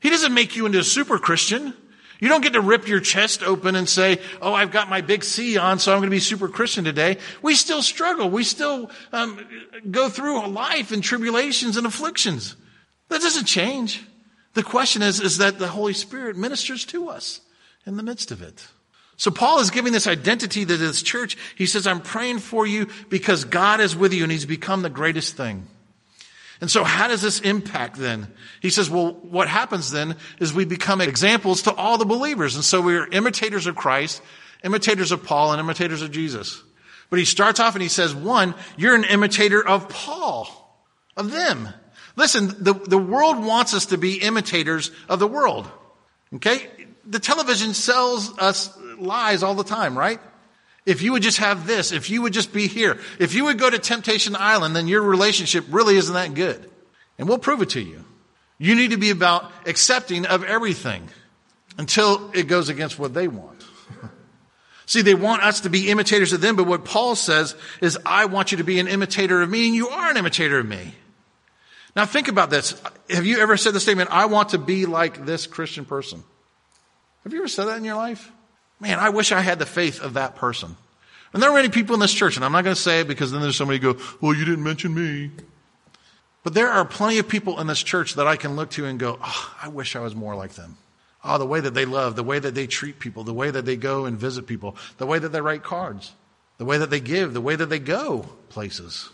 He 0.00 0.10
doesn't 0.10 0.34
make 0.34 0.56
you 0.56 0.66
into 0.66 0.80
a 0.80 0.84
super 0.84 1.16
Christian. 1.16 1.74
You 2.22 2.28
don't 2.28 2.40
get 2.40 2.52
to 2.52 2.60
rip 2.60 2.86
your 2.86 3.00
chest 3.00 3.42
open 3.42 3.74
and 3.74 3.88
say, 3.88 4.20
Oh, 4.40 4.54
I've 4.54 4.70
got 4.70 4.88
my 4.88 5.00
big 5.00 5.24
C 5.24 5.58
on, 5.58 5.80
so 5.80 5.90
I'm 5.90 5.98
going 5.98 6.08
to 6.08 6.14
be 6.14 6.20
super 6.20 6.46
Christian 6.46 6.84
today. 6.84 7.18
We 7.42 7.56
still 7.56 7.82
struggle. 7.82 8.30
We 8.30 8.44
still 8.44 8.92
um, 9.12 9.44
go 9.90 10.08
through 10.08 10.46
a 10.46 10.46
life 10.46 10.92
and 10.92 11.02
tribulations 11.02 11.76
and 11.76 11.84
afflictions. 11.84 12.54
That 13.08 13.22
doesn't 13.22 13.46
change. 13.46 14.04
The 14.54 14.62
question 14.62 15.02
is, 15.02 15.18
is 15.18 15.38
that 15.38 15.58
the 15.58 15.66
Holy 15.66 15.94
Spirit 15.94 16.36
ministers 16.36 16.84
to 16.86 17.08
us 17.08 17.40
in 17.86 17.96
the 17.96 18.04
midst 18.04 18.30
of 18.30 18.40
it. 18.40 18.68
So 19.16 19.32
Paul 19.32 19.58
is 19.58 19.70
giving 19.70 19.92
this 19.92 20.06
identity 20.06 20.64
to 20.64 20.76
this 20.76 21.02
church. 21.02 21.36
He 21.56 21.66
says, 21.66 21.88
I'm 21.88 22.00
praying 22.00 22.38
for 22.38 22.68
you 22.68 22.86
because 23.08 23.44
God 23.44 23.80
is 23.80 23.96
with 23.96 24.12
you 24.12 24.22
and 24.22 24.30
he's 24.30 24.46
become 24.46 24.82
the 24.82 24.90
greatest 24.90 25.36
thing. 25.36 25.66
And 26.62 26.70
so 26.70 26.84
how 26.84 27.08
does 27.08 27.20
this 27.20 27.40
impact 27.40 27.96
then? 27.96 28.28
He 28.60 28.70
says, 28.70 28.88
well, 28.88 29.14
what 29.14 29.48
happens 29.48 29.90
then 29.90 30.14
is 30.38 30.54
we 30.54 30.64
become 30.64 31.00
examples 31.00 31.62
to 31.62 31.74
all 31.74 31.98
the 31.98 32.04
believers. 32.04 32.54
And 32.54 32.64
so 32.64 32.80
we're 32.80 33.08
imitators 33.08 33.66
of 33.66 33.74
Christ, 33.74 34.22
imitators 34.62 35.10
of 35.10 35.24
Paul, 35.24 35.50
and 35.50 35.58
imitators 35.58 36.02
of 36.02 36.12
Jesus. 36.12 36.62
But 37.10 37.18
he 37.18 37.24
starts 37.24 37.58
off 37.58 37.74
and 37.74 37.82
he 37.82 37.88
says, 37.88 38.14
one, 38.14 38.54
you're 38.76 38.94
an 38.94 39.02
imitator 39.02 39.66
of 39.66 39.88
Paul, 39.88 40.46
of 41.16 41.32
them. 41.32 41.68
Listen, 42.14 42.54
the, 42.62 42.74
the 42.74 42.96
world 42.96 43.44
wants 43.44 43.74
us 43.74 43.86
to 43.86 43.98
be 43.98 44.20
imitators 44.20 44.92
of 45.08 45.18
the 45.18 45.26
world. 45.26 45.68
Okay? 46.36 46.70
The 47.04 47.18
television 47.18 47.74
sells 47.74 48.38
us 48.38 48.70
lies 48.98 49.42
all 49.42 49.56
the 49.56 49.64
time, 49.64 49.98
right? 49.98 50.20
If 50.84 51.02
you 51.02 51.12
would 51.12 51.22
just 51.22 51.38
have 51.38 51.66
this, 51.66 51.92
if 51.92 52.10
you 52.10 52.22
would 52.22 52.32
just 52.32 52.52
be 52.52 52.66
here, 52.66 52.98
if 53.18 53.34
you 53.34 53.44
would 53.44 53.58
go 53.58 53.70
to 53.70 53.78
Temptation 53.78 54.34
Island, 54.36 54.74
then 54.74 54.88
your 54.88 55.02
relationship 55.02 55.64
really 55.70 55.96
isn't 55.96 56.14
that 56.14 56.34
good. 56.34 56.68
And 57.18 57.28
we'll 57.28 57.38
prove 57.38 57.62
it 57.62 57.70
to 57.70 57.80
you. 57.80 58.04
You 58.58 58.74
need 58.74 58.90
to 58.90 58.96
be 58.96 59.10
about 59.10 59.50
accepting 59.66 60.26
of 60.26 60.44
everything 60.44 61.08
until 61.78 62.30
it 62.32 62.44
goes 62.44 62.68
against 62.68 62.98
what 62.98 63.14
they 63.14 63.28
want. 63.28 63.64
See, 64.86 65.02
they 65.02 65.14
want 65.14 65.42
us 65.42 65.60
to 65.60 65.70
be 65.70 65.90
imitators 65.90 66.32
of 66.32 66.40
them, 66.40 66.56
but 66.56 66.66
what 66.66 66.84
Paul 66.84 67.14
says 67.14 67.54
is, 67.80 67.98
I 68.04 68.24
want 68.26 68.50
you 68.52 68.58
to 68.58 68.64
be 68.64 68.80
an 68.80 68.88
imitator 68.88 69.40
of 69.40 69.48
me, 69.48 69.66
and 69.66 69.74
you 69.74 69.88
are 69.88 70.10
an 70.10 70.16
imitator 70.16 70.58
of 70.58 70.66
me. 70.66 70.94
Now 71.94 72.06
think 72.06 72.28
about 72.28 72.50
this. 72.50 72.80
Have 73.10 73.26
you 73.26 73.38
ever 73.38 73.56
said 73.56 73.74
the 73.74 73.80
statement, 73.80 74.10
I 74.10 74.26
want 74.26 74.50
to 74.50 74.58
be 74.58 74.86
like 74.86 75.26
this 75.26 75.46
Christian 75.46 75.84
person? 75.84 76.22
Have 77.24 77.32
you 77.32 77.40
ever 77.40 77.48
said 77.48 77.66
that 77.66 77.76
in 77.76 77.84
your 77.84 77.96
life? 77.96 78.32
Man, 78.82 78.98
I 78.98 79.10
wish 79.10 79.30
I 79.30 79.40
had 79.40 79.60
the 79.60 79.66
faith 79.66 80.02
of 80.02 80.14
that 80.14 80.34
person. 80.34 80.76
And 81.32 81.40
there 81.40 81.48
are 81.50 81.54
many 81.54 81.68
people 81.68 81.94
in 81.94 82.00
this 82.00 82.12
church, 82.12 82.34
and 82.34 82.44
I'm 82.44 82.50
not 82.50 82.64
going 82.64 82.74
to 82.74 82.80
say 82.80 83.00
it 83.00 83.08
because 83.08 83.30
then 83.30 83.40
there's 83.40 83.56
somebody 83.56 83.78
go, 83.78 83.96
well, 84.20 84.34
you 84.34 84.44
didn't 84.44 84.64
mention 84.64 84.92
me. 84.92 85.30
But 86.42 86.54
there 86.54 86.68
are 86.68 86.84
plenty 86.84 87.18
of 87.18 87.28
people 87.28 87.60
in 87.60 87.68
this 87.68 87.80
church 87.80 88.14
that 88.14 88.26
I 88.26 88.34
can 88.34 88.56
look 88.56 88.70
to 88.70 88.84
and 88.84 88.98
go, 88.98 89.20
oh, 89.22 89.54
I 89.62 89.68
wish 89.68 89.94
I 89.94 90.00
was 90.00 90.16
more 90.16 90.34
like 90.34 90.54
them. 90.54 90.78
Oh, 91.22 91.38
the 91.38 91.46
way 91.46 91.60
that 91.60 91.74
they 91.74 91.84
love, 91.84 92.16
the 92.16 92.24
way 92.24 92.40
that 92.40 92.56
they 92.56 92.66
treat 92.66 92.98
people, 92.98 93.22
the 93.22 93.32
way 93.32 93.52
that 93.52 93.64
they 93.64 93.76
go 93.76 94.04
and 94.04 94.18
visit 94.18 94.48
people, 94.48 94.76
the 94.98 95.06
way 95.06 95.20
that 95.20 95.28
they 95.28 95.40
write 95.40 95.62
cards, 95.62 96.12
the 96.58 96.64
way 96.64 96.78
that 96.78 96.90
they 96.90 96.98
give, 96.98 97.34
the 97.34 97.40
way 97.40 97.54
that 97.54 97.66
they 97.66 97.78
go 97.78 98.26
places. 98.48 99.10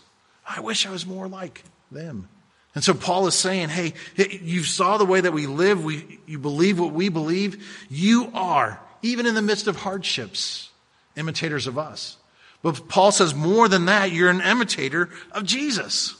I 0.47 0.61
wish 0.61 0.87
I 0.87 0.89
was 0.89 1.05
more 1.05 1.27
like 1.27 1.63
them. 1.91 2.27
And 2.73 2.83
so 2.83 2.95
Paul 2.95 3.27
is 3.27 3.35
saying, 3.35 3.69
hey, 3.69 3.93
you 4.15 4.63
saw 4.63 4.97
the 4.97 5.05
way 5.05 5.21
that 5.21 5.31
we 5.31 5.45
live. 5.45 5.83
We, 5.83 6.19
you 6.25 6.39
believe 6.39 6.79
what 6.79 6.91
we 6.91 7.09
believe. 7.09 7.85
You 7.87 8.31
are 8.33 8.79
even 9.01 9.25
in 9.25 9.35
the 9.35 9.41
midst 9.41 9.67
of 9.67 9.77
hardships, 9.77 10.69
imitators 11.15 11.67
of 11.67 11.77
us. 11.77 12.17
But 12.61 12.87
Paul 12.87 13.11
says 13.11 13.33
more 13.33 13.67
than 13.67 13.85
that, 13.85 14.11
you're 14.11 14.29
an 14.29 14.41
imitator 14.41 15.09
of 15.31 15.45
Jesus. 15.45 16.15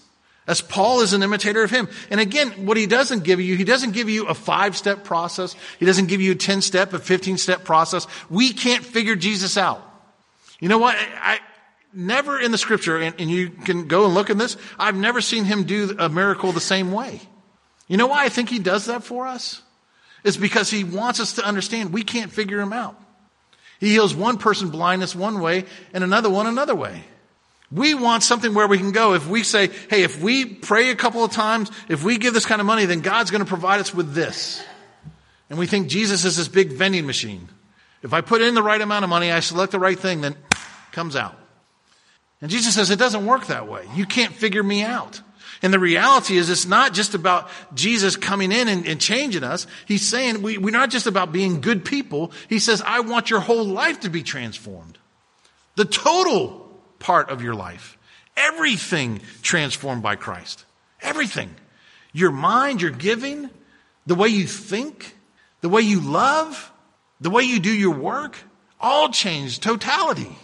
As 0.48 0.62
Paul 0.62 1.02
is 1.02 1.14
an 1.14 1.22
imitator 1.22 1.64
of 1.64 1.70
him. 1.70 1.88
And 2.10 2.20
again, 2.20 2.66
what 2.66 2.76
he 2.76 2.88
doesn't 2.88 3.24
give 3.24 3.40
you, 3.40 3.56
he 3.56 3.64
doesn't 3.64 3.92
give 3.92 4.10
you 4.10 4.26
a 4.26 4.34
five 4.34 4.76
step 4.76 5.04
process. 5.04 5.56
He 5.80 5.86
doesn't 5.86 6.08
give 6.08 6.22
you 6.22 6.32
a 6.32 6.36
10 6.36 6.62
step, 6.62 6.94
a 6.94 7.00
15 7.00 7.38
step 7.38 7.64
process. 7.64 8.08
We 8.30 8.54
can't 8.54 8.84
figure 8.84 9.16
Jesus 9.16 9.58
out. 9.58 9.84
You 10.60 10.70
know 10.70 10.80
what? 10.80 10.96
I, 10.98 11.40
never 11.94 12.40
in 12.40 12.52
the 12.52 12.58
scripture, 12.58 12.98
and, 12.98 13.16
and 13.20 13.30
you 13.30 13.50
can 13.50 13.88
go 13.88 14.06
and 14.06 14.14
look 14.14 14.30
in 14.30 14.38
this, 14.38 14.58
I've 14.78 14.96
never 14.96 15.22
seen 15.22 15.46
him 15.46 15.64
do 15.64 15.96
a 15.98 16.10
miracle 16.10 16.52
the 16.52 16.60
same 16.60 16.92
way. 16.92 17.22
You 17.88 17.98
know 17.98 18.08
why 18.08 18.26
I 18.26 18.30
think 18.30 18.50
he 18.50 18.60
does 18.60 18.86
that 18.86 19.04
for 19.04 19.28
us? 19.28 19.62
It's 20.24 20.38
because 20.38 20.70
he 20.70 20.84
wants 20.84 21.20
us 21.20 21.34
to 21.34 21.46
understand 21.46 21.94
we 21.94 22.04
can't 22.04 22.32
figure 22.32 22.60
him 22.60 22.74
out. 22.74 23.00
He 23.80 23.92
heals 23.92 24.14
one 24.14 24.38
person 24.38 24.70
blindness 24.70 25.16
one 25.16 25.40
way 25.40 25.66
and 25.94 26.04
another 26.04 26.30
one 26.30 26.48
another 26.48 26.76
way. 26.76 27.04
We 27.72 27.94
want 27.94 28.24
something 28.24 28.54
where 28.54 28.68
we 28.68 28.78
can 28.78 28.92
go. 28.92 29.14
If 29.14 29.28
we 29.28 29.44
say, 29.44 29.70
hey, 29.90 30.04
if 30.04 30.22
we 30.22 30.46
pray 30.46 30.90
a 30.90 30.96
couple 30.96 31.24
of 31.24 31.32
times, 31.32 31.72
if 31.88 32.04
we 32.04 32.18
give 32.18 32.34
this 32.34 32.46
kind 32.46 32.60
of 32.60 32.68
money, 32.68 32.86
then 32.86 33.02
God's 33.02 33.32
going 33.32 33.44
to 33.44 33.48
provide 33.48 33.80
us 33.80 33.94
with 33.94 34.14
this. 34.14 34.64
And 35.50 35.58
we 35.60 35.68
think 35.68 35.88
Jesus 35.88 36.26
is 36.26 36.36
this 36.36 36.48
big 36.48 36.74
vending 36.74 37.06
machine. 37.06 37.48
If 38.02 38.14
I 38.14 38.22
put 38.22 38.42
in 38.42 38.56
the 38.56 38.64
right 38.64 38.82
amount 38.82 39.04
of 39.04 39.10
money, 39.10 39.32
I 39.32 39.40
select 39.40 39.72
the 39.72 39.80
right 39.80 40.00
thing, 40.00 40.22
then 40.22 40.34
it 40.34 40.58
comes 40.92 41.16
out. 41.16 41.36
And 42.42 42.50
Jesus 42.50 42.76
says 42.76 42.90
it 42.90 43.00
doesn't 43.00 43.26
work 43.26 43.48
that 43.48 43.68
way. 43.68 43.86
You 43.96 44.06
can't 44.06 44.34
figure 44.34 44.64
me 44.64 44.84
out. 44.84 45.22
And 45.62 45.74
the 45.74 45.80
reality 45.80 46.38
is 46.38 46.50
it's 46.50 46.66
not 46.66 46.94
just 46.94 47.16
about 47.16 47.50
Jesus 47.74 48.16
coming 48.16 48.52
in 48.52 48.68
and, 48.68 48.88
and 48.88 49.00
changing 49.00 49.44
us. 49.44 49.68
He's 49.86 50.08
saying 50.08 50.42
we, 50.42 50.58
we're 50.58 50.72
not 50.72 50.90
just 50.90 51.08
about 51.08 51.32
being 51.32 51.62
good 51.62 51.84
people. 51.84 52.32
He 52.48 52.60
says, 52.60 52.82
I 52.86 53.02
want 53.02 53.30
your 53.30 53.42
whole 53.42 53.66
life 53.66 54.02
to 54.02 54.10
be 54.10 54.24
transformed. 54.24 54.98
The 55.76 55.86
total 55.86 56.70
part 57.00 57.30
of 57.30 57.42
your 57.42 57.56
life. 57.56 57.98
Everything 58.38 59.22
transformed 59.42 60.02
by 60.02 60.16
Christ. 60.16 60.66
Everything. 61.02 61.54
Your 62.14 62.32
mind, 62.32 62.82
your 62.82 62.92
giving, 62.92 63.50
the 64.06 64.16
way 64.16 64.30
you 64.30 64.48
think, 64.48 65.16
the 65.62 65.70
way 65.70 65.82
you 65.82 66.00
love, 66.00 66.72
the 67.20 67.30
way 67.30 67.44
you 67.44 67.60
do 67.60 67.72
your 67.72 67.96
work, 67.96 68.38
all 68.80 69.10
changed. 69.10 69.62
Totality. 69.62 70.36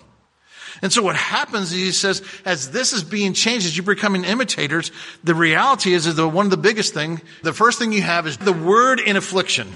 And 0.82 0.92
so 0.92 1.02
what 1.02 1.16
happens 1.16 1.72
is 1.72 1.80
he 1.80 1.92
says, 1.92 2.22
as 2.46 2.72
this 2.72 2.94
is 2.94 3.04
being 3.04 3.34
changed, 3.34 3.66
as 3.66 3.76
you're 3.76 3.86
becoming 3.86 4.24
imitators, 4.24 4.92
the 5.24 5.36
reality 5.36 5.94
is, 5.94 6.06
is 6.06 6.16
that 6.16 6.28
one 6.28 6.46
of 6.46 6.52
the 6.52 6.58
biggest 6.58 6.94
thing, 6.94 7.22
the 7.44 7.54
first 7.54 7.80
thing 7.80 7.92
you 7.92 8.02
have 8.02 8.28
is 8.28 8.38
the 8.38 8.54
word 8.54 9.00
in 9.00 9.16
affliction. 9.16 9.68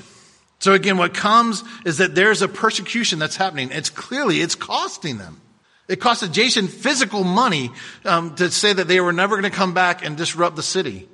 So 0.59 0.73
again, 0.73 0.97
what 0.97 1.13
comes 1.13 1.63
is 1.85 1.99
that 1.99 2.15
there's 2.15 2.41
a 2.41 2.47
persecution 2.47 3.17
that's 3.17 3.38
happening. 3.38 3.69
It's 3.71 3.89
clearly, 3.89 4.41
it's 4.41 4.55
costing 4.55 5.17
them. 5.17 5.41
It 5.88 5.99
costed 5.99 6.33
Jason 6.33 6.67
physical 6.67 7.23
money 7.23 7.71
um, 8.05 8.35
to 8.35 8.51
say 8.51 8.73
that 8.73 8.88
they 8.88 9.01
were 9.01 9.13
never 9.13 9.39
going 9.39 9.49
to 9.49 9.57
come 9.57 9.73
back 9.73 10.05
and 10.05 10.15
disrupt 10.15 10.55
the 10.55 10.63
city. 10.63 11.07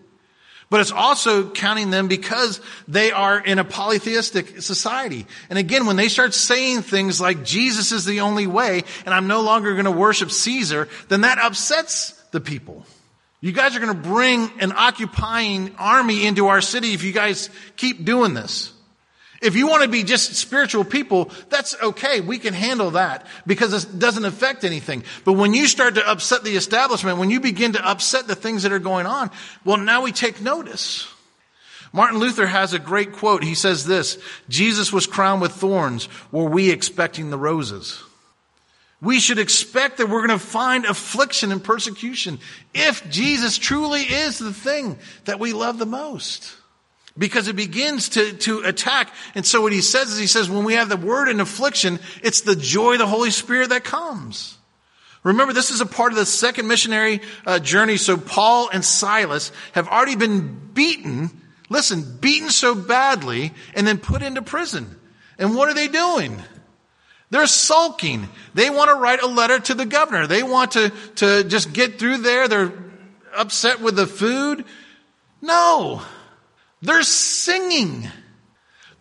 But 0.70 0.82
it's 0.82 0.92
also 0.92 1.50
counting 1.50 1.92
them 1.92 2.08
because 2.08 2.60
they 2.88 3.12
are 3.12 3.40
in 3.40 3.60
a 3.60 3.64
polytheistic 3.64 4.62
society. 4.62 5.28
And 5.50 5.60
again, 5.60 5.86
when 5.86 5.96
they 5.96 6.10
start 6.10 6.34
saying 6.34 6.82
things 6.82 7.22
like 7.22 7.46
Jesus 7.46 7.92
is 7.92 8.06
the 8.06 8.22
only 8.22 8.48
way 8.48 8.84
and 9.06 9.14
I'm 9.14 9.28
no 9.28 9.42
longer 9.42 9.74
going 9.74 9.86
to 9.86 9.92
worship 9.92 10.32
Caesar, 10.32 10.88
then 11.08 11.22
that 11.22 11.38
upsets 11.38 12.12
the 12.32 12.42
people. 12.42 12.86
You 13.42 13.52
guys 13.52 13.76
are 13.76 13.80
going 13.80 13.96
to 13.96 14.10
bring 14.10 14.50
an 14.60 14.72
occupying 14.72 15.76
army 15.78 16.26
into 16.26 16.48
our 16.48 16.62
city 16.62 16.94
if 16.94 17.04
you 17.04 17.12
guys 17.12 17.52
keep 17.78 18.04
doing 18.04 18.34
this. 18.34 18.74
If 19.46 19.56
you 19.56 19.68
want 19.68 19.84
to 19.84 19.90
be 19.90 20.04
just 20.04 20.34
spiritual 20.34 20.84
people, 20.84 21.30
that's 21.50 21.76
okay. 21.82 22.20
We 22.20 22.40
can 22.40 22.56
handle 22.56 22.92
that 22.92 23.28
because 23.46 23.86
it 23.86 24.00
doesn't 24.00 24.26
affect 24.26 24.64
anything. 24.64 25.04
But 25.24 25.34
when 25.34 25.54
you 25.54 25.68
start 25.68 25.96
to 25.96 26.10
upset 26.10 26.44
the 26.44 26.56
establishment, 26.56 27.20
when 27.20 27.30
you 27.30 27.40
begin 27.40 27.74
to 27.74 27.88
upset 27.88 28.26
the 28.28 28.36
things 28.36 28.64
that 28.64 28.72
are 28.72 28.80
going 28.80 29.06
on, 29.06 29.30
well, 29.64 29.78
now 29.78 30.02
we 30.02 30.12
take 30.12 30.42
notice. 30.42 31.08
Martin 31.94 32.20
Luther 32.20 32.48
has 32.48 32.74
a 32.74 32.80
great 32.80 33.14
quote. 33.14 33.44
He 33.44 33.54
says 33.54 33.86
this, 33.86 34.18
Jesus 34.50 34.92
was 34.92 35.06
crowned 35.06 35.42
with 35.42 35.52
thorns. 35.52 36.10
Were 36.32 36.50
we 36.50 36.72
expecting 36.72 37.30
the 37.30 37.38
roses? 37.38 38.02
We 39.00 39.20
should 39.20 39.38
expect 39.38 39.98
that 39.98 40.10
we're 40.10 40.26
going 40.26 40.40
to 40.40 40.44
find 40.44 40.86
affliction 40.86 41.52
and 41.52 41.64
persecution 41.64 42.40
if 42.74 43.08
Jesus 43.12 43.60
truly 43.60 44.02
is 44.02 44.40
the 44.40 44.54
thing 44.54 44.98
that 45.26 45.40
we 45.40 45.54
love 45.54 45.78
the 45.78 45.86
most 45.86 46.56
because 47.18 47.48
it 47.48 47.56
begins 47.56 48.10
to, 48.10 48.34
to 48.34 48.60
attack. 48.60 49.14
And 49.36 49.46
so 49.46 49.62
what 49.62 49.72
he 49.72 49.82
says 49.82 50.12
is 50.12 50.20
he 50.20 50.28
says, 50.28 50.50
when 50.50 50.66
we 50.66 50.74
have 50.74 50.90
the 50.90 50.98
word 50.98 51.30
in 51.30 51.40
affliction, 51.40 52.00
it's 52.22 52.42
the 52.42 52.56
joy 52.56 52.94
of 52.94 53.00
the 53.00 53.08
Holy 53.08 53.32
Spirit 53.32 53.70
that 53.70 53.84
comes. 53.84 54.58
Remember, 55.24 55.54
this 55.54 55.72
is 55.72 55.82
a 55.82 55.86
part 55.86 56.12
of 56.12 56.20
the 56.20 56.26
second 56.26 56.68
missionary 56.68 57.22
uh, 57.48 57.60
journey. 57.60 57.98
So 57.98 58.18
Paul 58.18 58.70
and 58.72 58.86
Silas 58.86 59.52
have 59.72 59.88
already 59.88 60.16
been 60.16 60.72
beaten, 60.74 61.32
listen, 61.70 62.18
beaten 62.20 62.50
so 62.50 62.76
badly 62.76 63.54
and 63.74 63.88
then 63.88 63.98
put 63.98 64.22
into 64.22 64.42
prison. 64.42 65.00
And 65.40 65.56
what 65.56 65.70
are 65.70 65.74
they 65.74 65.88
doing? 65.88 66.40
They're 67.32 67.48
sulking. 67.48 68.30
They 68.54 68.70
want 68.70 68.90
to 68.90 68.96
write 68.96 69.24
a 69.24 69.28
letter 69.28 69.60
to 69.60 69.74
the 69.74 69.86
governor. 69.86 70.28
They 70.28 70.44
want 70.44 70.74
to, 70.74 70.92
to 71.16 71.44
just 71.44 71.74
get 71.74 71.98
through 71.98 72.20
there. 72.20 72.48
They're 72.48 72.72
upset 73.36 73.82
with 73.82 73.96
the 73.96 74.06
food. 74.06 74.64
No. 75.42 76.02
They're 76.86 77.04
singing. 77.04 78.08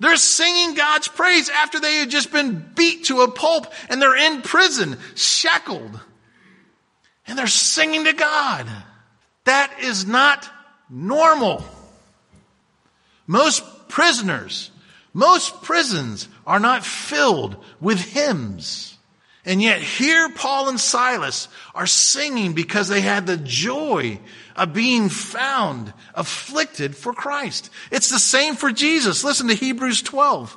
They're 0.01 0.16
singing 0.16 0.75
God's 0.75 1.09
praise 1.09 1.49
after 1.49 1.79
they 1.79 1.97
had 1.97 2.11
just 2.11 2.33
been 2.33 2.73
beat 2.75 3.05
to 3.05 3.23
a 3.23 3.31
pulp 3.31 3.73
and 3.88 4.01
they're 4.01 4.16
in 4.16 4.42
prison, 4.42 4.99
shackled. 5.14 6.01
And 7.27 7.38
they're 7.38 7.47
singing 7.47 8.05
to 8.05 8.12
God. 8.12 8.66
That 9.44 9.73
is 9.81 10.07
not 10.07 10.49
normal. 10.90 11.64
Most 13.27 13.62
prisoners, 13.88 14.70
most 15.12 15.62
prisons 15.62 16.29
are 16.47 16.61
not 16.61 16.85
filled 16.85 17.57
with 17.81 18.01
hymns. 18.01 18.97
And 19.44 19.61
yet 19.62 19.83
here 19.83 20.31
Paul 20.31 20.70
and 20.70 20.81
Silas 20.81 21.49
are 21.75 21.87
singing 21.87 22.55
because 22.55 22.88
they 22.88 23.03
had 23.03 23.27
the 23.27 23.37
joy 23.37 24.18
of 24.57 24.73
being 24.73 25.09
found 25.09 25.93
afflicted 26.14 26.97
for 26.97 27.12
Christ. 27.12 27.71
It's 27.90 28.11
the 28.11 28.19
same 28.19 28.55
for 28.57 28.71
Jesus. 28.71 29.25
Listen 29.25 29.49
to 29.49 29.55
Hebrews 29.55 30.03
12. 30.03 30.57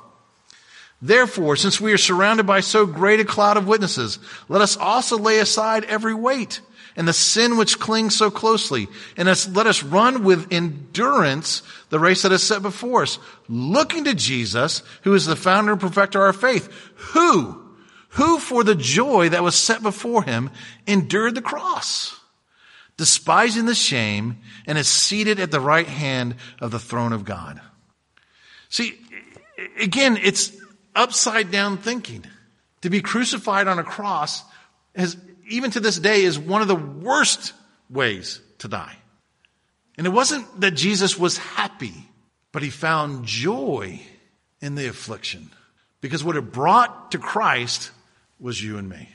Therefore, 1.00 1.56
since 1.56 1.80
we 1.80 1.92
are 1.92 1.98
surrounded 1.98 2.46
by 2.46 2.60
so 2.60 2.84
great 2.84 3.20
a 3.20 3.24
cloud 3.24 3.56
of 3.56 3.68
witnesses, 3.68 4.18
let 4.48 4.62
us 4.62 4.76
also 4.76 5.16
lay 5.16 5.38
aside 5.38 5.84
every 5.84 6.14
weight 6.14 6.60
and 6.96 7.06
the 7.06 7.12
sin 7.12 7.56
which 7.56 7.78
clings 7.78 8.16
so 8.16 8.28
closely, 8.28 8.88
and 9.16 9.28
let 9.54 9.68
us 9.68 9.84
run 9.84 10.24
with 10.24 10.52
endurance 10.52 11.62
the 11.90 11.98
race 12.00 12.22
that 12.22 12.32
is 12.32 12.42
set 12.42 12.60
before 12.60 13.02
us, 13.02 13.20
looking 13.48 14.02
to 14.02 14.14
Jesus, 14.14 14.82
who 15.02 15.14
is 15.14 15.24
the 15.24 15.36
founder 15.36 15.72
and 15.72 15.80
perfecter 15.80 16.18
of 16.18 16.26
our 16.26 16.32
faith, 16.32 16.68
who, 16.96 17.62
who 18.10 18.40
for 18.40 18.64
the 18.64 18.74
joy 18.74 19.28
that 19.28 19.44
was 19.44 19.54
set 19.54 19.80
before 19.80 20.24
him 20.24 20.50
endured 20.88 21.36
the 21.36 21.42
cross 21.42 22.17
despising 22.98 23.64
the 23.64 23.74
shame, 23.74 24.36
and 24.66 24.76
is 24.76 24.88
seated 24.88 25.40
at 25.40 25.50
the 25.50 25.60
right 25.60 25.86
hand 25.86 26.34
of 26.60 26.70
the 26.70 26.78
throne 26.78 27.14
of 27.14 27.24
God. 27.24 27.60
See, 28.68 28.98
again, 29.80 30.18
it's 30.22 30.52
upside 30.94 31.50
down 31.50 31.78
thinking. 31.78 32.24
To 32.82 32.90
be 32.90 33.00
crucified 33.00 33.66
on 33.66 33.78
a 33.78 33.84
cross 33.84 34.44
has, 34.94 35.16
even 35.48 35.70
to 35.70 35.80
this 35.80 35.98
day, 35.98 36.22
is 36.22 36.38
one 36.38 36.60
of 36.60 36.68
the 36.68 36.76
worst 36.76 37.54
ways 37.88 38.40
to 38.58 38.68
die. 38.68 38.96
And 39.96 40.06
it 40.06 40.10
wasn't 40.10 40.60
that 40.60 40.72
Jesus 40.72 41.18
was 41.18 41.38
happy, 41.38 41.94
but 42.52 42.62
he 42.62 42.70
found 42.70 43.24
joy 43.24 44.00
in 44.60 44.74
the 44.74 44.88
affliction. 44.88 45.50
Because 46.00 46.22
what 46.22 46.36
it 46.36 46.52
brought 46.52 47.12
to 47.12 47.18
Christ 47.18 47.90
was 48.38 48.62
you 48.62 48.78
and 48.78 48.88
me. 48.88 49.08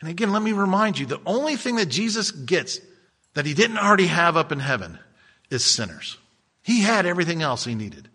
And 0.00 0.10
again, 0.10 0.32
let 0.32 0.42
me 0.42 0.52
remind 0.52 0.98
you, 0.98 1.06
the 1.06 1.20
only 1.24 1.56
thing 1.56 1.76
that 1.76 1.86
Jesus 1.86 2.30
gets 2.30 2.80
that 3.34 3.46
he 3.46 3.54
didn't 3.54 3.78
already 3.78 4.06
have 4.06 4.36
up 4.36 4.52
in 4.52 4.60
heaven 4.60 4.98
is 5.50 5.64
sinners. 5.64 6.16
He 6.62 6.80
had 6.80 7.04
everything 7.04 7.42
else 7.42 7.64
he 7.64 7.74
needed. 7.74 8.08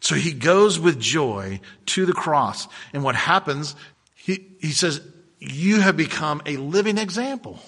So 0.00 0.14
he 0.14 0.32
goes 0.32 0.78
with 0.78 0.98
joy 0.98 1.60
to 1.86 2.06
the 2.06 2.12
cross. 2.12 2.66
And 2.92 3.04
what 3.04 3.14
happens, 3.14 3.76
he, 4.14 4.46
he 4.60 4.70
says, 4.70 5.00
you 5.38 5.80
have 5.80 5.96
become 5.96 6.42
a 6.46 6.56
living 6.56 6.98
example. 6.98 7.60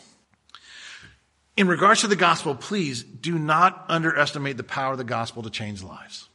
In 1.56 1.68
regards 1.68 2.00
to 2.00 2.08
the 2.08 2.16
gospel, 2.16 2.54
please 2.54 3.02
do 3.02 3.38
not 3.38 3.84
underestimate 3.88 4.56
the 4.56 4.64
power 4.64 4.92
of 4.92 4.98
the 4.98 5.04
gospel 5.04 5.42
to 5.42 5.50
change 5.50 5.82
lives. 5.82 6.29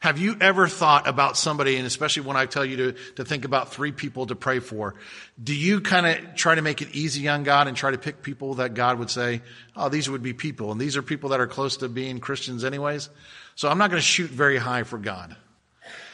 Have 0.00 0.18
you 0.18 0.36
ever 0.40 0.68
thought 0.68 1.08
about 1.08 1.36
somebody, 1.36 1.76
and 1.76 1.86
especially 1.86 2.22
when 2.22 2.36
I 2.36 2.46
tell 2.46 2.64
you 2.64 2.76
to, 2.76 2.92
to 3.16 3.24
think 3.24 3.44
about 3.44 3.72
three 3.72 3.90
people 3.90 4.26
to 4.26 4.36
pray 4.36 4.60
for, 4.60 4.94
do 5.42 5.54
you 5.54 5.80
kind 5.80 6.06
of 6.06 6.36
try 6.36 6.54
to 6.54 6.62
make 6.62 6.82
it 6.82 6.94
easy 6.94 7.28
on 7.28 7.42
God 7.42 7.66
and 7.66 7.76
try 7.76 7.90
to 7.90 7.98
pick 7.98 8.22
people 8.22 8.54
that 8.54 8.74
God 8.74 9.00
would 9.00 9.10
say, 9.10 9.42
oh, 9.74 9.88
these 9.88 10.08
would 10.08 10.22
be 10.22 10.32
people, 10.32 10.70
and 10.70 10.80
these 10.80 10.96
are 10.96 11.02
people 11.02 11.30
that 11.30 11.40
are 11.40 11.48
close 11.48 11.78
to 11.78 11.88
being 11.88 12.20
Christians 12.20 12.64
anyways? 12.64 13.10
So 13.56 13.68
I'm 13.68 13.78
not 13.78 13.90
going 13.90 14.00
to 14.00 14.06
shoot 14.06 14.30
very 14.30 14.56
high 14.56 14.84
for 14.84 14.98
God. 14.98 15.34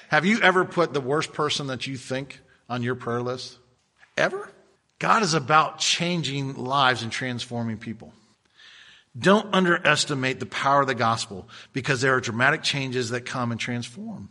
Have 0.09 0.25
you 0.25 0.41
ever 0.41 0.65
put 0.65 0.95
the 0.95 1.01
worst 1.01 1.35
person 1.35 1.67
that 1.67 1.87
you 1.87 1.99
think 1.99 2.41
on 2.71 2.83
your 2.83 2.95
prayer 2.95 3.21
list? 3.21 3.59
Ever? 4.17 4.51
God 4.99 5.23
is 5.23 5.35
about 5.35 5.79
changing 5.79 6.55
lives 6.55 7.03
and 7.03 7.13
transforming 7.13 7.77
people. 7.77 8.15
Don't 9.17 9.55
underestimate 9.55 10.41
the 10.41 10.47
power 10.47 10.81
of 10.81 10.89
the 10.89 10.95
gospel 10.95 11.49
because 11.73 12.01
there 12.01 12.15
are 12.15 12.21
dramatic 12.21 12.63
changes 12.63 13.11
that 13.11 13.23
come 13.23 13.53
and 13.53 13.61
transform. 13.61 14.31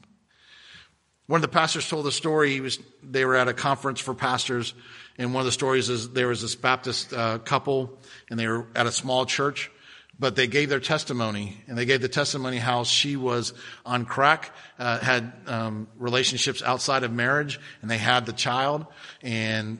One 1.27 1.37
of 1.37 1.41
the 1.41 1.47
pastors 1.47 1.87
told 1.87 2.05
a 2.05 2.11
story. 2.11 2.51
He 2.51 2.59
was, 2.59 2.79
they 3.01 3.23
were 3.23 3.35
at 3.35 3.47
a 3.47 3.53
conference 3.53 4.01
for 4.01 4.13
pastors, 4.13 4.73
and 5.17 5.33
one 5.33 5.41
of 5.41 5.45
the 5.45 5.53
stories 5.53 5.89
is 5.89 6.09
there 6.09 6.27
was 6.27 6.41
this 6.41 6.55
Baptist 6.55 7.13
uh, 7.13 7.37
couple, 7.39 7.97
and 8.29 8.37
they 8.37 8.47
were 8.47 8.67
at 8.75 8.87
a 8.87 8.91
small 8.91 9.25
church, 9.25 9.71
but 10.19 10.35
they 10.35 10.47
gave 10.47 10.67
their 10.67 10.81
testimony, 10.81 11.57
and 11.67 11.77
they 11.77 11.85
gave 11.85 12.01
the 12.01 12.09
testimony 12.09 12.57
how 12.57 12.83
she 12.83 13.15
was 13.15 13.53
on 13.85 14.03
crack, 14.03 14.53
uh, 14.77 14.99
had 14.99 15.31
um, 15.47 15.87
relationships 15.97 16.61
outside 16.61 17.03
of 17.03 17.13
marriage, 17.13 17.57
and 17.81 17.89
they 17.89 17.97
had 17.97 18.25
the 18.25 18.33
child, 18.33 18.85
and 19.21 19.79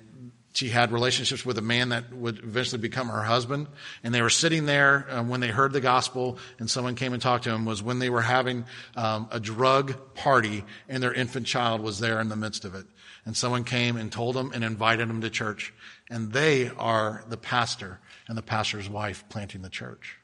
she 0.54 0.70
had 0.70 0.92
relationships 0.92 1.44
with 1.44 1.58
a 1.58 1.64
man 1.64 1.90
that 1.90 2.14
would 2.14 2.40
eventually 2.40 2.82
become 2.82 3.10
her 3.10 3.24
husband. 3.24 3.68
And 4.04 4.14
they 4.14 4.22
were 4.22 4.30
sitting 4.30 4.68
there 4.68 5.08
uh, 5.10 5.24
when 5.24 5.40
they 5.40 5.48
heard 5.48 5.74
the 5.74 5.82
gospel 5.82 6.38
and 6.60 6.70
someone 6.70 6.94
came 6.94 7.12
and 7.12 7.22
talked 7.22 7.46
to 7.46 7.50
them 7.50 7.66
was 7.66 7.82
when 7.82 7.98
they 7.98 8.12
were 8.12 8.22
having 8.22 8.66
um, 8.96 9.28
a 9.32 9.40
drug 9.40 10.14
party 10.14 10.64
and 10.88 11.02
their 11.02 11.14
infant 11.14 11.48
child 11.48 11.82
was 11.82 12.00
there 12.00 12.22
in 12.22 12.30
the 12.30 12.36
midst 12.36 12.66
of 12.66 12.76
it. 12.76 12.86
And 13.26 13.36
someone 13.36 13.64
came 13.64 13.98
and 13.98 14.12
told 14.12 14.36
them 14.36 14.52
and 14.54 14.64
invited 14.64 15.10
them 15.10 15.22
to 15.22 15.30
church. 15.30 15.74
And 16.10 16.32
they 16.32 16.70
are 16.70 17.24
the 17.28 17.38
pastor 17.38 18.00
and 18.28 18.38
the 18.38 18.44
pastor's 18.44 18.90
wife 18.90 19.24
planting 19.30 19.64
the 19.64 19.70
church. 19.70 20.18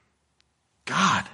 God, 0.86 1.26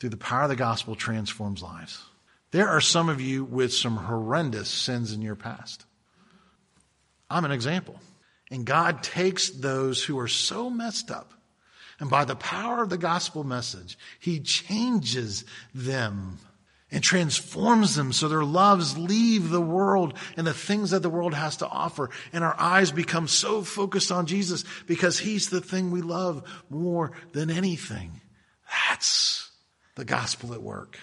through 0.00 0.10
the 0.10 0.16
power 0.16 0.44
of 0.44 0.48
the 0.48 0.56
gospel, 0.56 0.96
transforms 0.96 1.62
lives. 1.62 2.02
There 2.50 2.68
are 2.68 2.80
some 2.80 3.08
of 3.08 3.20
you 3.20 3.44
with 3.44 3.72
some 3.72 3.96
horrendous 3.96 4.68
sins 4.68 5.12
in 5.12 5.22
your 5.22 5.36
past. 5.36 5.84
I'm 7.30 7.44
an 7.44 7.52
example. 7.52 7.98
And 8.52 8.66
God 8.66 9.02
takes 9.02 9.48
those 9.48 10.04
who 10.04 10.18
are 10.18 10.28
so 10.28 10.68
messed 10.68 11.10
up, 11.10 11.32
and 11.98 12.10
by 12.10 12.26
the 12.26 12.36
power 12.36 12.82
of 12.82 12.90
the 12.90 12.98
gospel 12.98 13.44
message, 13.44 13.96
He 14.20 14.40
changes 14.40 15.46
them 15.74 16.38
and 16.90 17.02
transforms 17.02 17.96
them 17.96 18.12
so 18.12 18.28
their 18.28 18.44
loves 18.44 18.98
leave 18.98 19.48
the 19.48 19.62
world 19.62 20.18
and 20.36 20.46
the 20.46 20.52
things 20.52 20.90
that 20.90 21.00
the 21.00 21.08
world 21.08 21.32
has 21.32 21.56
to 21.56 21.66
offer. 21.66 22.10
And 22.34 22.44
our 22.44 22.54
eyes 22.60 22.92
become 22.92 23.26
so 23.26 23.62
focused 23.62 24.12
on 24.12 24.26
Jesus 24.26 24.64
because 24.86 25.18
He's 25.18 25.48
the 25.48 25.62
thing 25.62 25.90
we 25.90 26.02
love 26.02 26.46
more 26.68 27.12
than 27.32 27.48
anything. 27.48 28.20
That's 28.90 29.50
the 29.94 30.04
gospel 30.04 30.52
at 30.52 30.62
work. 30.62 30.98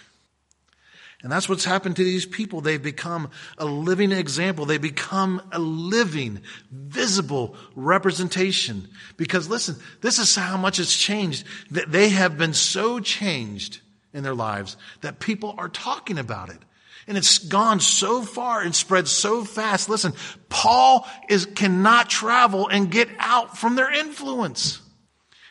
And 1.21 1.32
that's 1.32 1.49
what's 1.49 1.65
happened 1.65 1.97
to 1.97 2.03
these 2.03 2.25
people. 2.25 2.62
They've 2.62 2.82
become 2.82 3.29
a 3.58 3.65
living 3.65 4.13
example. 4.13 4.65
They 4.65 4.77
become 4.77 5.41
a 5.51 5.60
living, 5.60 6.41
visible 6.71 7.58
representation. 7.75 8.88
Because 9.17 9.49
listen, 9.49 9.75
this 9.99 10.17
is 10.17 10.34
how 10.36 10.55
much 10.55 10.79
it's 10.79 10.97
changed. 10.97 11.45
That 11.71 11.91
they 11.91 12.10
have 12.10 12.38
been 12.38 12.53
so 12.53 13.01
changed 13.01 13.82
in 14.13 14.23
their 14.23 14.36
lives 14.36 14.77
that 15.01 15.19
people 15.19 15.55
are 15.58 15.67
talking 15.67 16.17
about 16.17 16.49
it. 16.49 16.60
And 17.05 17.17
it's 17.17 17.39
gone 17.39 17.79
so 17.79 18.21
far 18.21 18.62
and 18.62 18.73
spread 18.73 19.08
so 19.08 19.43
fast. 19.43 19.89
Listen, 19.89 20.13
Paul 20.47 21.08
is, 21.27 21.47
cannot 21.47 22.10
travel 22.10 22.67
and 22.67 22.91
get 22.91 23.10
out 23.17 23.58
from 23.58 23.75
their 23.75 23.91
influence. 23.91 24.79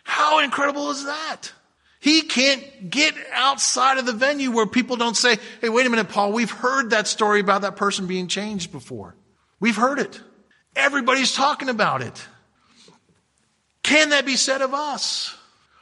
How 0.04 0.38
incredible 0.38 0.90
is 0.90 1.04
that? 1.04 1.52
He 2.00 2.22
can't 2.22 2.90
get 2.90 3.14
outside 3.32 3.98
of 3.98 4.06
the 4.06 4.12
venue 4.12 4.50
where 4.50 4.66
people 4.66 4.96
don't 4.96 5.16
say, 5.16 5.38
Hey, 5.60 5.68
wait 5.68 5.86
a 5.86 5.90
minute, 5.90 6.08
Paul, 6.08 6.32
we've 6.32 6.50
heard 6.50 6.90
that 6.90 7.06
story 7.06 7.40
about 7.40 7.62
that 7.62 7.76
person 7.76 8.06
being 8.06 8.28
changed 8.28 8.70
before. 8.70 9.16
We've 9.60 9.76
heard 9.76 9.98
it. 9.98 10.20
Everybody's 10.76 11.34
talking 11.34 11.68
about 11.68 12.02
it. 12.02 12.26
Can 13.82 14.10
that 14.10 14.26
be 14.26 14.36
said 14.36 14.62
of 14.62 14.74
us? 14.74 15.34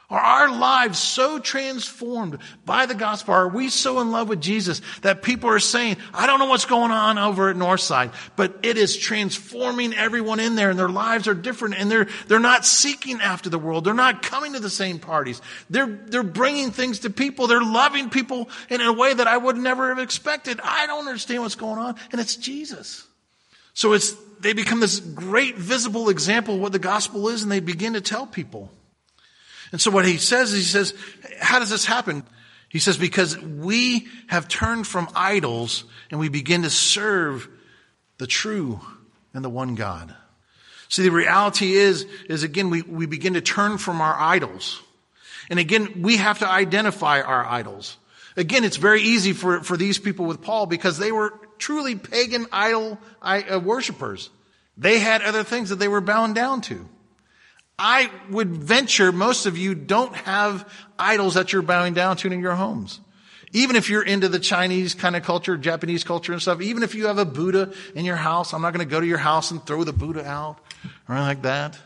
Are 0.09 0.19
our 0.19 0.57
lives 0.57 0.99
so 0.99 1.37
transformed 1.37 2.37
by 2.65 2.85
the 2.85 2.95
gospel? 2.95 3.33
Are 3.33 3.49
we 3.49 3.67
so 3.67 3.99
in 3.99 4.11
love 4.11 4.29
with 4.29 4.39
Jesus 4.39 4.81
that 5.01 5.21
people 5.21 5.49
are 5.49 5.59
saying, 5.59 5.97
I 6.13 6.27
don't 6.27 6.39
know 6.39 6.45
what's 6.45 6.63
going 6.63 6.91
on 6.91 7.17
over 7.17 7.49
at 7.49 7.57
Northside, 7.57 8.13
but 8.37 8.57
it 8.63 8.77
is 8.77 8.95
transforming 8.95 9.93
everyone 9.93 10.39
in 10.39 10.55
there 10.55 10.69
and 10.69 10.79
their 10.79 10.87
lives 10.87 11.27
are 11.27 11.33
different 11.33 11.75
and 11.77 11.91
they're, 11.91 12.07
they're 12.27 12.39
not 12.39 12.65
seeking 12.65 13.19
after 13.19 13.49
the 13.49 13.59
world. 13.59 13.83
They're 13.83 13.93
not 13.93 14.21
coming 14.21 14.53
to 14.53 14.61
the 14.61 14.69
same 14.69 14.97
parties. 14.97 15.41
They're, 15.69 15.87
they're 15.87 16.23
bringing 16.23 16.71
things 16.71 16.99
to 16.99 17.09
people. 17.09 17.47
They're 17.47 17.61
loving 17.61 18.09
people 18.09 18.49
in 18.69 18.79
a 18.79 18.93
way 18.93 19.13
that 19.13 19.27
I 19.27 19.35
would 19.35 19.57
never 19.57 19.89
have 19.89 19.99
expected. 19.99 20.61
I 20.63 20.87
don't 20.87 21.05
understand 21.05 21.41
what's 21.41 21.55
going 21.55 21.79
on. 21.79 21.95
And 22.13 22.21
it's 22.21 22.37
Jesus. 22.37 23.05
So 23.73 23.91
it's, 23.91 24.15
they 24.39 24.53
become 24.53 24.79
this 24.79 25.01
great 25.01 25.57
visible 25.57 26.07
example 26.07 26.55
of 26.55 26.61
what 26.61 26.71
the 26.71 26.79
gospel 26.79 27.27
is 27.27 27.43
and 27.43 27.51
they 27.51 27.59
begin 27.59 27.91
to 27.91 28.01
tell 28.01 28.25
people. 28.25 28.71
And 29.71 29.81
so 29.81 29.91
what 29.91 30.05
he 30.05 30.17
says 30.17 30.53
is 30.53 30.59
he 30.59 30.63
says, 30.63 30.93
how 31.39 31.59
does 31.59 31.69
this 31.69 31.85
happen? 31.85 32.23
He 32.69 32.79
says, 32.79 32.97
because 32.97 33.37
we 33.39 34.07
have 34.27 34.47
turned 34.47 34.87
from 34.87 35.07
idols 35.15 35.85
and 36.11 36.19
we 36.19 36.29
begin 36.29 36.63
to 36.63 36.69
serve 36.69 37.47
the 38.17 38.27
true 38.27 38.79
and 39.33 39.43
the 39.43 39.49
one 39.49 39.75
God. 39.75 40.13
See, 40.89 41.03
the 41.03 41.11
reality 41.11 41.73
is, 41.73 42.05
is 42.29 42.43
again, 42.43 42.69
we, 42.69 42.81
we 42.81 43.05
begin 43.05 43.33
to 43.33 43.41
turn 43.41 43.77
from 43.77 44.01
our 44.01 44.15
idols. 44.17 44.81
And 45.49 45.59
again, 45.59 46.01
we 46.01 46.17
have 46.17 46.39
to 46.39 46.49
identify 46.49 47.21
our 47.21 47.45
idols. 47.45 47.97
Again, 48.35 48.63
it's 48.63 48.77
very 48.77 49.01
easy 49.01 49.33
for, 49.33 49.63
for 49.63 49.77
these 49.77 49.97
people 49.97 50.25
with 50.25 50.41
Paul 50.41 50.65
because 50.65 50.97
they 50.97 51.11
were 51.11 51.33
truly 51.57 51.95
pagan 51.95 52.45
idol 52.51 52.99
uh, 53.21 53.59
worshippers. 53.63 54.29
They 54.77 54.99
had 54.99 55.21
other 55.21 55.43
things 55.43 55.69
that 55.69 55.77
they 55.77 55.87
were 55.87 56.01
bound 56.01 56.35
down 56.35 56.61
to. 56.61 56.87
I 57.79 58.09
would 58.29 58.49
venture 58.49 59.11
most 59.11 59.45
of 59.45 59.57
you 59.57 59.75
don't 59.75 60.15
have 60.15 60.67
idols 60.97 61.35
that 61.35 61.53
you're 61.53 61.61
bowing 61.61 61.93
down 61.93 62.17
to 62.17 62.31
in 62.31 62.39
your 62.39 62.55
homes. 62.55 62.99
Even 63.53 63.75
if 63.75 63.89
you're 63.89 64.03
into 64.03 64.27
the 64.27 64.39
Chinese 64.39 64.93
kind 64.93 65.15
of 65.15 65.23
culture, 65.23 65.55
Japanese 65.57 66.03
culture 66.03 66.33
and 66.33 66.41
stuff, 66.41 66.61
even 66.61 66.83
if 66.83 66.95
you 66.95 67.07
have 67.07 67.17
a 67.17 67.25
Buddha 67.25 67.73
in 67.95 68.03
your 68.03 68.15
house, 68.15 68.53
I'm 68.53 68.61
not 68.61 68.73
going 68.73 68.85
to 68.85 68.91
go 68.91 68.99
to 68.99 69.05
your 69.05 69.17
house 69.19 69.51
and 69.51 69.65
throw 69.65 69.83
the 69.83 69.93
Buddha 69.93 70.25
out 70.25 70.57
or 71.07 71.15
anything 71.15 71.27
like 71.27 71.41
that. 71.43 71.77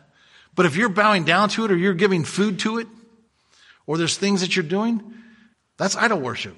But 0.55 0.65
if 0.65 0.75
you're 0.75 0.89
bowing 0.89 1.23
down 1.23 1.49
to 1.49 1.65
it 1.65 1.71
or 1.71 1.77
you're 1.77 1.93
giving 1.93 2.23
food 2.23 2.59
to 2.59 2.79
it, 2.79 2.87
or 3.85 3.97
there's 3.97 4.17
things 4.17 4.41
that 4.41 4.55
you're 4.55 4.63
doing, 4.63 5.01
that's 5.77 5.95
idol 5.95 6.19
worship. 6.19 6.55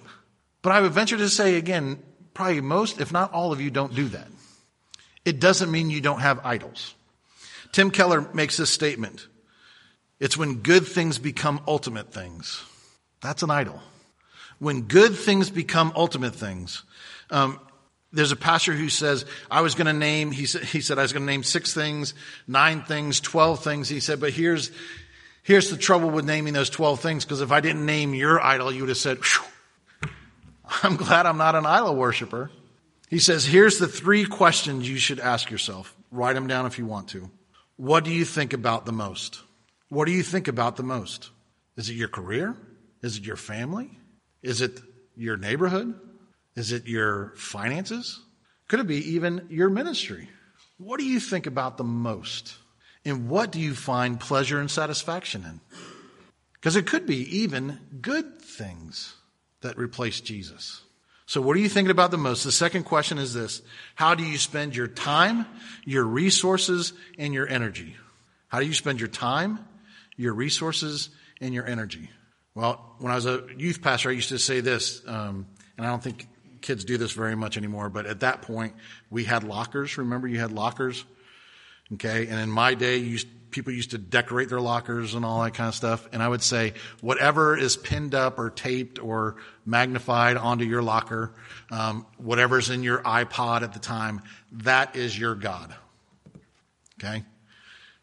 But 0.61 0.71
I 0.71 0.81
would 0.81 0.91
venture 0.91 1.17
to 1.17 1.29
say 1.29 1.55
again, 1.55 2.01
probably 2.33 2.61
most, 2.61 3.01
if 3.01 3.11
not 3.11 3.33
all 3.33 3.51
of 3.51 3.61
you 3.61 3.71
don't 3.71 3.95
do 3.95 4.07
that. 4.09 4.27
It 5.25 5.39
doesn't 5.39 5.71
mean 5.71 5.89
you 5.89 6.01
don't 6.01 6.19
have 6.19 6.45
idols. 6.45 6.93
Tim 7.73 7.91
Keller 7.91 8.21
makes 8.33 8.55
this 8.55 8.69
statement. 8.69 9.27
It's 10.19 10.37
when 10.37 10.59
good 10.59 10.87
things 10.87 11.17
become 11.17 11.59
ultimate 11.67 12.13
things. 12.13 12.63
That's 13.19 13.43
an 13.43 13.51
idol. 13.51 13.81
When 14.59 14.83
good 14.83 15.15
things 15.15 15.49
become 15.49 15.91
ultimate 15.95 16.35
things. 16.35 16.83
Um, 17.29 17.59
there's 18.13 18.31
a 18.31 18.37
pastor 18.37 18.73
who 18.73 18.89
says, 18.89 19.25
I 19.49 19.61
was 19.61 19.73
going 19.73 19.87
to 19.87 19.93
name, 19.93 20.31
he 20.31 20.45
said, 20.45 20.63
he 20.63 20.81
said, 20.81 20.99
I 20.99 21.01
was 21.01 21.13
going 21.13 21.23
to 21.23 21.31
name 21.31 21.41
six 21.41 21.73
things, 21.73 22.13
nine 22.47 22.83
things, 22.83 23.19
12 23.19 23.63
things. 23.63 23.89
He 23.89 23.99
said, 23.99 24.19
but 24.19 24.31
here's, 24.31 24.69
here's 25.41 25.71
the 25.71 25.77
trouble 25.77 26.11
with 26.11 26.25
naming 26.25 26.53
those 26.53 26.69
12 26.69 26.99
things, 26.99 27.25
because 27.25 27.41
if 27.41 27.51
I 27.51 27.59
didn't 27.59 27.87
name 27.87 28.13
your 28.13 28.39
idol, 28.39 28.71
you 28.71 28.83
would 28.83 28.89
have 28.89 28.97
said, 28.97 29.17
I'm 30.83 30.95
glad 30.95 31.25
I'm 31.25 31.37
not 31.37 31.55
an 31.55 31.65
idol 31.65 31.95
worshiper. 31.95 32.51
He 33.09 33.17
says, 33.17 33.45
here's 33.45 33.79
the 33.79 33.87
three 33.87 34.25
questions 34.25 34.87
you 34.87 34.97
should 34.97 35.19
ask 35.19 35.49
yourself. 35.49 35.95
Write 36.11 36.33
them 36.33 36.45
down 36.45 36.67
if 36.67 36.77
you 36.77 36.85
want 36.85 37.07
to. 37.09 37.31
What 37.77 38.03
do 38.03 38.11
you 38.11 38.25
think 38.25 38.53
about 38.53 38.85
the 38.85 38.91
most? 38.91 39.41
What 39.89 40.05
do 40.05 40.11
you 40.11 40.23
think 40.23 40.47
about 40.47 40.75
the 40.75 40.83
most? 40.83 41.29
Is 41.75 41.89
it 41.89 41.93
your 41.93 42.07
career? 42.07 42.55
Is 43.01 43.17
it 43.17 43.25
your 43.25 43.35
family? 43.35 43.97
Is 44.41 44.61
it 44.61 44.79
your 45.15 45.37
neighborhood? 45.37 45.99
Is 46.55 46.71
it 46.71 46.87
your 46.87 47.33
finances? 47.35 48.21
Could 48.67 48.79
it 48.79 48.87
be 48.87 49.13
even 49.13 49.47
your 49.49 49.69
ministry? 49.69 50.29
What 50.77 50.99
do 50.99 51.05
you 51.05 51.19
think 51.19 51.47
about 51.47 51.77
the 51.77 51.83
most? 51.83 52.55
And 53.05 53.27
what 53.27 53.51
do 53.51 53.59
you 53.59 53.73
find 53.73 54.19
pleasure 54.19 54.59
and 54.59 54.69
satisfaction 54.69 55.43
in? 55.43 55.59
Because 56.53 56.75
it 56.75 56.87
could 56.87 57.05
be 57.05 57.39
even 57.39 57.79
good 58.01 58.41
things 58.41 59.15
that 59.61 59.77
replace 59.77 60.21
Jesus. 60.21 60.81
So 61.33 61.41
what 61.41 61.57
are 61.57 61.59
you 61.59 61.67
thinking 61.67 61.89
about 61.89 62.11
the 62.11 62.17
most? 62.19 62.43
The 62.43 62.51
second 62.51 62.83
question 62.83 63.17
is 63.17 63.33
this. 63.33 63.63
How 63.95 64.13
do 64.13 64.23
you 64.23 64.37
spend 64.37 64.75
your 64.75 64.85
time, 64.85 65.47
your 65.83 66.03
resources, 66.03 66.93
and 67.17 67.33
your 67.33 67.47
energy? 67.47 67.95
How 68.49 68.59
do 68.59 68.67
you 68.67 68.73
spend 68.75 68.99
your 68.99 69.09
time, 69.09 69.57
your 70.15 70.33
resources, 70.33 71.09
and 71.41 71.51
your 71.51 71.65
energy? 71.65 72.11
Well, 72.53 72.97
when 72.99 73.11
I 73.11 73.15
was 73.15 73.25
a 73.25 73.47
youth 73.57 73.81
pastor, 73.81 74.09
I 74.09 74.11
used 74.11 74.29
to 74.29 74.37
say 74.37 74.59
this, 74.59 75.01
um, 75.07 75.47
and 75.75 75.87
I 75.87 75.89
don't 75.89 76.03
think 76.03 76.27
kids 76.61 76.85
do 76.85 76.99
this 76.99 77.13
very 77.13 77.35
much 77.35 77.57
anymore, 77.57 77.89
but 77.89 78.05
at 78.05 78.19
that 78.19 78.43
point, 78.43 78.75
we 79.09 79.23
had 79.23 79.43
lockers. 79.43 79.97
Remember 79.97 80.27
you 80.27 80.39
had 80.39 80.51
lockers? 80.51 81.03
Okay. 81.93 82.27
And 82.27 82.39
in 82.39 82.49
my 82.49 82.73
day, 82.73 83.17
people 83.53 83.71
used 83.71 83.91
to 83.91 83.97
decorate 83.97 84.49
their 84.49 84.59
lockers 84.59 85.13
and 85.13 85.23
all 85.23 85.43
that 85.43 85.53
kind 85.53 85.69
of 85.69 85.75
stuff. 85.75 86.07
And 86.11 86.21
I 86.21 86.27
would 86.27 86.41
say, 86.41 86.73
whatever 87.01 87.55
is 87.55 87.77
pinned 87.77 88.15
up 88.15 88.39
or 88.39 88.49
taped 88.49 88.99
or 88.99 89.37
magnified 89.65 90.35
onto 90.35 90.65
your 90.65 90.81
locker, 90.81 91.33
um, 91.71 92.05
whatever's 92.17 92.69
in 92.69 92.83
your 92.83 92.99
iPod 92.99 93.61
at 93.61 93.73
the 93.73 93.79
time, 93.79 94.21
that 94.51 94.95
is 94.95 95.17
your 95.17 95.35
God. 95.35 95.73
Okay? 96.99 97.23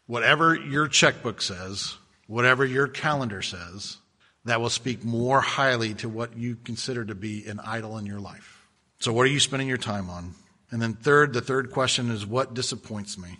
Whatever 0.07 0.55
your 0.55 0.87
checkbook 0.87 1.41
says, 1.41 1.95
whatever 2.27 2.65
your 2.65 2.87
calendar 2.87 3.41
says, 3.41 3.97
that 4.45 4.59
will 4.59 4.69
speak 4.69 5.03
more 5.03 5.39
highly 5.39 5.93
to 5.95 6.09
what 6.09 6.35
you 6.35 6.55
consider 6.55 7.05
to 7.05 7.13
be 7.13 7.45
an 7.45 7.59
idol 7.59 7.97
in 7.97 8.05
your 8.05 8.19
life. 8.19 8.65
So, 8.99 9.13
what 9.13 9.23
are 9.23 9.29
you 9.29 9.39
spending 9.39 9.67
your 9.67 9.77
time 9.77 10.09
on? 10.09 10.33
And 10.71 10.81
then, 10.81 10.93
third, 10.93 11.33
the 11.33 11.41
third 11.41 11.71
question 11.71 12.09
is 12.09 12.25
what 12.25 12.53
disappoints 12.53 13.17
me? 13.17 13.37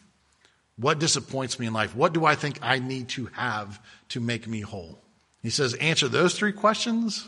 What 0.82 0.98
disappoints 0.98 1.60
me 1.60 1.68
in 1.68 1.74
life? 1.74 1.96
What 1.96 2.12
do 2.12 2.26
I 2.26 2.34
think 2.34 2.58
I 2.64 2.80
need 2.80 3.10
to 3.10 3.28
have 3.28 3.80
to 4.10 4.20
make 4.20 4.48
me 4.48 4.62
whole? 4.62 5.00
He 5.44 5.52
says, 5.52 5.76
answer 5.76 6.08
those 6.08 6.36
three 6.36 6.52
questions, 6.52 7.28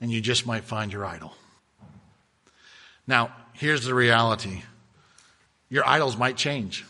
and 0.00 0.10
you 0.10 0.20
just 0.20 0.46
might 0.46 0.62
find 0.62 0.92
your 0.92 1.04
idol. 1.04 1.34
Now, 3.08 3.34
here's 3.54 3.84
the 3.84 3.94
reality 3.94 4.62
your 5.68 5.86
idols 5.86 6.16
might 6.16 6.36
change. 6.36 6.84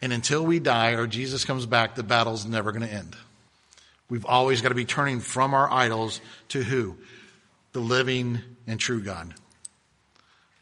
And 0.00 0.12
until 0.12 0.46
we 0.46 0.60
die 0.60 0.92
or 0.92 1.08
Jesus 1.08 1.44
comes 1.44 1.66
back, 1.66 1.96
the 1.96 2.04
battle's 2.04 2.46
never 2.46 2.70
going 2.70 2.86
to 2.86 2.94
end. 2.94 3.16
We've 4.08 4.26
always 4.26 4.60
got 4.60 4.68
to 4.68 4.76
be 4.76 4.84
turning 4.84 5.18
from 5.18 5.54
our 5.54 5.68
idols 5.68 6.20
to 6.50 6.62
who? 6.62 6.96
The 7.72 7.80
living 7.80 8.38
and 8.68 8.78
true 8.78 9.02
God. 9.02 9.34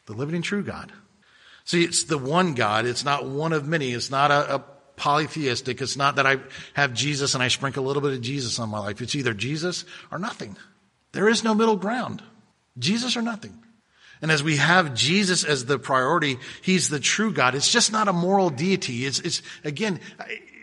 The 0.07 0.15
living 0.15 0.37
and 0.37 0.45
true 0.45 0.63
God. 0.63 0.91
See, 1.67 1.85
it's 1.85 2.05
the 2.05 2.17
one 2.17 2.55
God. 2.55 2.87
It's 2.87 3.05
not 3.05 3.27
one 3.27 3.53
of 3.53 3.69
many. 3.69 3.93
It's 3.93 4.11
not 4.11 4.31
a, 4.31 4.55
a 4.55 4.65
polytheistic. 4.97 5.81
It's 5.81 5.97
not 5.97 6.17
that 6.17 6.27
I 6.27 6.39
have 6.75 6.95
Jesus 6.95 7.35
and 7.35 7.43
I 7.43 7.49
sprinkle 7.49 7.85
a 7.85 7.87
little 7.87 8.03
bit 8.03 8.13
of 8.13 8.21
Jesus 8.21 8.59
on 8.59 8.71
my 8.71 8.79
life. 8.79 9.01
It's 9.01 9.15
either 9.15 9.35
Jesus 9.35 9.85
or 10.11 10.19
nothing. 10.19 10.57
There 11.13 11.29
is 11.29 11.45
no 11.45 11.55
middle 11.55 11.77
ground. 11.77 12.23
Jesus 12.79 13.17
or 13.17 13.23
nothing. 13.23 13.63
And 14.23 14.31
as 14.31 14.43
we 14.43 14.57
have 14.57 14.95
Jesus 14.95 15.45
as 15.45 15.67
the 15.67 15.79
priority, 15.79 16.39
He's 16.63 16.89
the 16.89 17.01
true 17.01 17.33
God. 17.33 17.55
It's 17.55 17.71
just 17.71 17.93
not 17.93 18.09
a 18.09 18.13
moral 18.13 18.51
deity. 18.51 19.05
It's, 19.05 19.21
it's 19.21 19.43
again, 19.63 20.01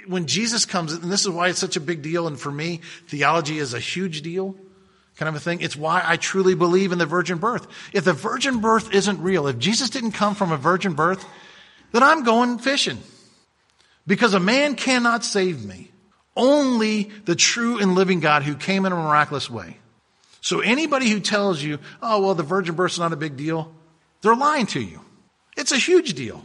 when 0.08 0.26
Jesus 0.26 0.66
comes, 0.66 0.94
and 0.94 1.12
this 1.12 1.22
is 1.22 1.30
why 1.30 1.50
it's 1.50 1.60
such 1.60 1.76
a 1.76 1.82
big 1.82 2.02
deal, 2.02 2.28
and 2.28 2.40
for 2.40 2.52
me, 2.52 2.82
theology 3.08 3.60
is 3.60 3.74
a 3.74 3.80
huge 3.80 4.22
deal, 4.22 4.56
kind 5.18 5.30
of 5.30 5.36
a 5.36 5.40
thing. 5.40 5.62
It's 5.62 5.76
why 5.76 6.02
I 6.04 6.18
truly 6.18 6.56
believe 6.56 6.92
in 6.92 6.98
the 6.98 7.06
virgin 7.06 7.38
birth. 7.38 7.68
If 7.94 8.06
the 8.06 8.14
virgin 8.14 8.60
birth 8.60 8.94
isn't 8.94 9.22
real, 9.22 9.48
if 9.48 9.60
Jesus 9.60 9.90
didn't 9.90 10.14
come 10.14 10.36
from 10.36 10.52
a 10.52 10.58
virgin 10.58 10.94
birth, 10.94 11.24
then 11.92 12.04
I'm 12.04 12.24
going 12.24 12.58
fishing. 12.58 12.98
Because 14.06 14.34
a 14.34 14.40
man 14.40 14.76
cannot 14.76 15.24
save 15.24 15.64
me. 15.66 15.90
Only 16.36 17.12
the 17.26 17.36
true 17.36 17.80
and 17.80 17.96
living 17.96 18.20
God 18.20 18.44
who 18.44 18.56
came 18.56 18.86
in 18.86 18.92
a 18.92 18.96
miraculous 18.96 19.50
way. 19.50 19.78
So 20.42 20.60
anybody 20.60 21.10
who 21.10 21.20
tells 21.20 21.62
you, 21.62 21.80
oh, 22.02 22.22
well, 22.22 22.36
the 22.36 22.44
virgin 22.44 22.76
birth's 22.76 23.00
not 23.00 23.14
a 23.14 23.18
big 23.18 23.38
deal, 23.38 23.74
they're 24.22 24.36
lying 24.36 24.66
to 24.68 24.82
you. 24.82 25.00
It's 25.56 25.72
a 25.72 25.78
huge 25.78 26.16
deal. 26.16 26.44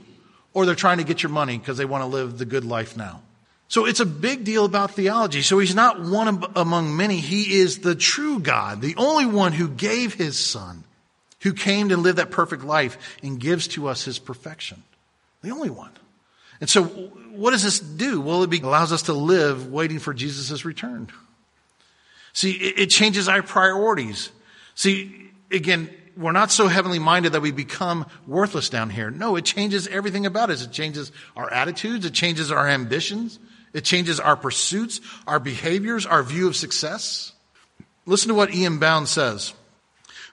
Or 0.52 0.66
they're 0.66 0.74
trying 0.74 0.98
to 0.98 1.04
get 1.04 1.22
your 1.22 1.30
money 1.30 1.58
because 1.58 1.78
they 1.78 1.84
want 1.84 2.02
to 2.02 2.06
live 2.06 2.38
the 2.38 2.44
good 2.44 2.64
life 2.64 2.96
now. 2.96 3.22
So 3.68 3.86
it's 3.86 4.00
a 4.00 4.06
big 4.06 4.44
deal 4.44 4.64
about 4.64 4.92
theology. 4.92 5.42
So 5.42 5.58
he's 5.58 5.74
not 5.74 6.00
one 6.00 6.44
among 6.56 6.96
many. 6.96 7.18
He 7.18 7.58
is 7.60 7.80
the 7.80 7.94
true 7.94 8.40
God, 8.40 8.80
the 8.80 8.96
only 8.96 9.26
one 9.26 9.52
who 9.52 9.68
gave 9.68 10.14
his 10.14 10.38
son, 10.38 10.84
who 11.42 11.52
came 11.52 11.90
to 11.90 11.96
live 11.96 12.16
that 12.16 12.30
perfect 12.30 12.64
life 12.64 13.18
and 13.22 13.38
gives 13.38 13.68
to 13.68 13.88
us 13.88 14.04
his 14.04 14.18
perfection. 14.18 14.82
The 15.42 15.50
only 15.50 15.70
one. 15.70 15.90
And 16.60 16.68
so 16.68 16.84
what 16.84 17.52
does 17.52 17.62
this 17.62 17.78
do? 17.78 18.20
Well, 18.20 18.42
it 18.42 18.62
allows 18.62 18.92
us 18.92 19.02
to 19.02 19.12
live 19.12 19.70
waiting 19.70 19.98
for 19.98 20.12
Jesus' 20.12 20.64
return. 20.64 21.08
See, 22.32 22.52
it 22.52 22.86
changes 22.86 23.28
our 23.28 23.42
priorities. 23.42 24.30
See, 24.74 25.30
again, 25.50 25.90
we're 26.16 26.32
not 26.32 26.50
so 26.50 26.66
heavenly 26.66 26.98
minded 26.98 27.32
that 27.32 27.42
we 27.42 27.52
become 27.52 28.06
worthless 28.26 28.68
down 28.68 28.90
here. 28.90 29.10
No, 29.10 29.36
it 29.36 29.44
changes 29.44 29.86
everything 29.86 30.26
about 30.26 30.50
us. 30.50 30.64
It 30.64 30.72
changes 30.72 31.12
our 31.36 31.52
attitudes. 31.52 32.04
It 32.04 32.12
changes 32.12 32.50
our 32.50 32.68
ambitions. 32.68 33.38
It 33.72 33.84
changes 33.84 34.18
our 34.18 34.36
pursuits, 34.36 35.00
our 35.26 35.38
behaviors, 35.38 36.06
our 36.06 36.22
view 36.22 36.48
of 36.48 36.56
success. 36.56 37.32
Listen 38.06 38.28
to 38.28 38.34
what 38.34 38.52
E.M. 38.52 38.78
Bounds 38.78 39.10
says. 39.10 39.54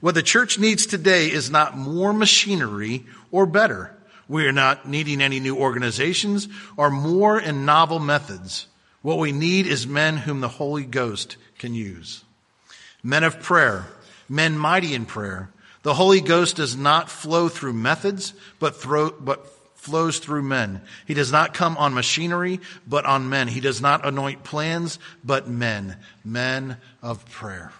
What 0.01 0.15
the 0.15 0.23
church 0.23 0.57
needs 0.57 0.85
today 0.85 1.31
is 1.31 1.49
not 1.49 1.77
more 1.77 2.13
machinery 2.13 3.05
or 3.31 3.45
better. 3.45 3.94
We 4.27 4.45
are 4.47 4.51
not 4.51 4.87
needing 4.87 5.21
any 5.21 5.39
new 5.39 5.55
organizations 5.55 6.47
or 6.77 6.89
more 6.89 7.37
and 7.37 7.65
novel 7.65 7.99
methods. 7.99 8.67
What 9.01 9.19
we 9.19 9.31
need 9.31 9.67
is 9.67 9.85
men 9.85 10.17
whom 10.17 10.41
the 10.41 10.47
Holy 10.47 10.83
Ghost 10.83 11.37
can 11.59 11.73
use. 11.73 12.23
Men 13.03 13.23
of 13.23 13.41
prayer, 13.41 13.85
men 14.27 14.57
mighty 14.57 14.95
in 14.95 15.05
prayer. 15.05 15.51
The 15.83 15.93
Holy 15.93 16.21
Ghost 16.21 16.55
does 16.55 16.75
not 16.75 17.09
flow 17.09 17.47
through 17.47 17.73
methods, 17.73 18.33
but, 18.59 18.83
but 19.23 19.45
flows 19.75 20.17
through 20.17 20.41
men. 20.41 20.81
He 21.05 21.13
does 21.13 21.31
not 21.31 21.53
come 21.53 21.77
on 21.77 21.93
machinery, 21.93 22.59
but 22.87 23.05
on 23.05 23.29
men. 23.29 23.47
He 23.47 23.59
does 23.59 23.79
not 23.79 24.03
anoint 24.03 24.43
plans, 24.43 24.97
but 25.23 25.47
men. 25.47 25.97
Men 26.23 26.77
of 27.03 27.29
prayer. 27.29 27.71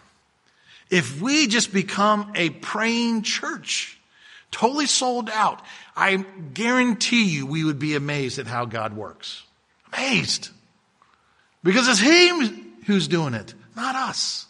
If 0.91 1.19
we 1.19 1.47
just 1.47 1.73
become 1.73 2.31
a 2.35 2.51
praying 2.51 3.23
church, 3.23 3.99
totally 4.55 4.85
sold 4.85 5.29
out, 5.29 5.61
I 5.97 6.15
guarantee 6.53 7.25
you 7.25 7.45
we 7.45 7.65
would 7.65 7.77
be 7.77 7.95
amazed 7.95 8.39
at 8.39 8.47
how 8.47 8.63
God 8.63 8.95
works. 8.95 9.43
Amazed. 9.91 10.49
Because 11.61 11.89
it's 11.89 11.99
Him 11.99 12.73
who's 12.85 13.09
doing 13.09 13.33
it, 13.33 13.53
not 13.75 13.95
us. 13.95 14.47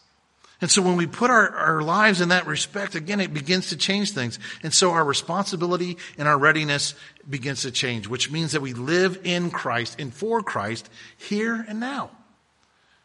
And 0.61 0.69
so 0.69 0.83
when 0.83 0.95
we 0.95 1.07
put 1.07 1.31
our, 1.31 1.49
our 1.49 1.81
lives 1.81 2.21
in 2.21 2.29
that 2.29 2.45
respect, 2.45 2.93
again, 2.93 3.19
it 3.19 3.33
begins 3.33 3.69
to 3.69 3.77
change 3.77 4.11
things. 4.11 4.37
And 4.61 4.71
so 4.71 4.91
our 4.91 5.03
responsibility 5.03 5.97
and 6.19 6.27
our 6.27 6.37
readiness 6.37 6.93
begins 7.27 7.63
to 7.63 7.71
change, 7.71 8.07
which 8.07 8.31
means 8.31 8.51
that 8.51 8.61
we 8.61 8.73
live 8.73 9.21
in 9.23 9.49
Christ 9.49 9.99
and 9.99 10.13
for 10.13 10.43
Christ 10.43 10.87
here 11.17 11.65
and 11.67 11.79
now. 11.79 12.11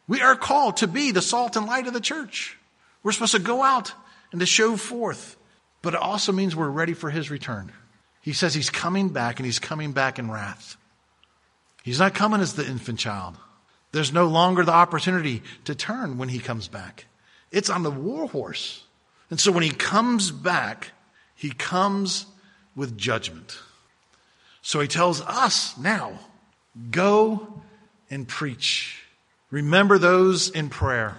We 0.07 0.21
are 0.21 0.37
called 0.37 0.79
to 0.79 0.87
be 0.87 1.13
the 1.13 1.23
salt 1.23 1.57
and 1.57 1.67
light 1.67 1.87
of 1.87 1.95
the 1.95 2.01
church. 2.01 2.59
We're 3.03 3.13
supposed 3.13 3.33
to 3.33 3.39
go 3.39 3.63
out 3.63 3.95
and 4.33 4.41
to 4.41 4.47
show 4.47 4.77
forth, 4.77 5.37
but 5.83 5.95
it 5.95 6.01
also 6.01 6.33
means 6.33 6.55
we're 6.55 6.69
ready 6.69 6.95
for 6.95 7.11
his 7.11 7.31
return. 7.31 7.73
He 8.21 8.33
says 8.33 8.55
he's 8.55 8.71
coming 8.71 9.09
back 9.09 9.39
and 9.39 9.47
he's 9.47 9.59
coming 9.59 9.93
back 9.93 10.19
in 10.19 10.31
wrath. 10.31 10.77
He's 11.83 11.99
not 11.99 12.15
coming 12.15 12.41
as 12.41 12.55
the 12.55 12.67
infant 12.67 12.99
child. 12.99 13.37
There's 13.93 14.13
no 14.13 14.27
longer 14.27 14.65
the 14.65 14.73
opportunity 14.73 15.43
to 15.65 15.75
turn 15.75 16.19
when 16.19 16.29
he 16.29 16.39
comes 16.39 16.69
back. 16.69 17.07
It's 17.51 17.71
on 17.71 17.83
the 17.83 17.91
war 17.91 18.29
horse. 18.29 18.85
And 19.31 19.41
so 19.41 19.51
when 19.53 19.63
he 19.63 19.71
comes 19.71 20.31
back, 20.31 20.89
he 21.35 21.51
comes 21.51 22.27
with 22.77 22.97
judgment. 22.97 23.59
So 24.63 24.81
he 24.81 24.89
tells 24.89 25.23
us 25.23 25.77
now 25.79 26.19
go 26.91 27.63
and 28.11 28.29
preach. 28.29 29.03
Remember 29.51 29.99
those 29.99 30.51
in 30.51 30.69
prayer. 30.69 31.19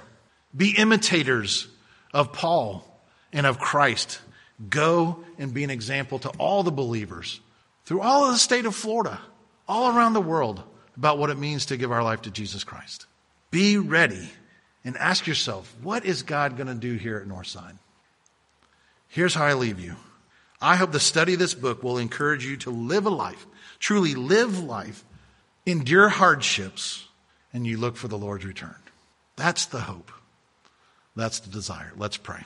Be 0.56 0.78
imitators 0.78 1.67
of 2.13 2.32
Paul 2.32 2.86
and 3.34 3.45
of 3.45 3.60
Christ. 3.60 4.19
Go 4.69 5.24
and 5.38 5.54
be 5.54 5.63
an 5.63 5.69
example 5.69 6.19
to 6.19 6.30
all 6.38 6.63
the 6.63 6.71
believers 6.71 7.39
through 7.86 8.02
all 8.02 8.26
of 8.26 8.34
the 8.34 8.39
state 8.39 8.65
of 8.65 8.76
Florida, 8.76 9.19
all 9.67 9.95
around 9.95 10.13
the 10.13 10.21
world, 10.21 10.62
about 10.95 11.17
what 11.17 11.30
it 11.30 11.38
means 11.38 11.67
to 11.67 11.78
give 11.78 11.91
our 11.91 12.04
life 12.04 12.24
to 12.24 12.32
Jesus 12.32 12.63
Christ. 12.63 13.06
Be 13.50 13.78
ready 13.78 14.30
and 14.84 14.97
ask 14.97 15.26
yourself, 15.26 15.74
what 15.82 16.06
is 16.06 16.24
God 16.24 16.58
going 16.58 16.67
to 16.67 16.76
do 16.76 16.95
here 16.95 17.17
at 17.17 17.28
Northside? 17.28 17.78
Here's 19.08 19.34
how 19.34 19.45
I 19.45 19.54
leave 19.54 19.80
you. 19.80 19.95
I 20.62 20.76
hope 20.76 20.91
the 20.91 21.00
study 21.00 21.34
of 21.34 21.39
this 21.39 21.54
book 21.54 21.84
will 21.84 21.97
encourage 21.97 22.45
you 22.45 22.56
to 22.58 22.69
live 22.69 23.06
a 23.06 23.10
life, 23.10 23.47
truly 23.80 24.13
live 24.13 24.63
life, 24.63 25.04
endure 25.65 26.10
hardships, 26.10 27.08
and 27.52 27.65
you 27.65 27.78
look 27.78 27.97
for 27.97 28.08
the 28.08 28.17
Lord's 28.17 28.45
return. 28.45 28.76
That's 29.36 29.65
the 29.65 29.82
hope. 29.82 30.12
That's 31.15 31.39
the 31.39 31.50
desire. 31.50 31.91
Let's 31.97 32.17
pray. 32.17 32.41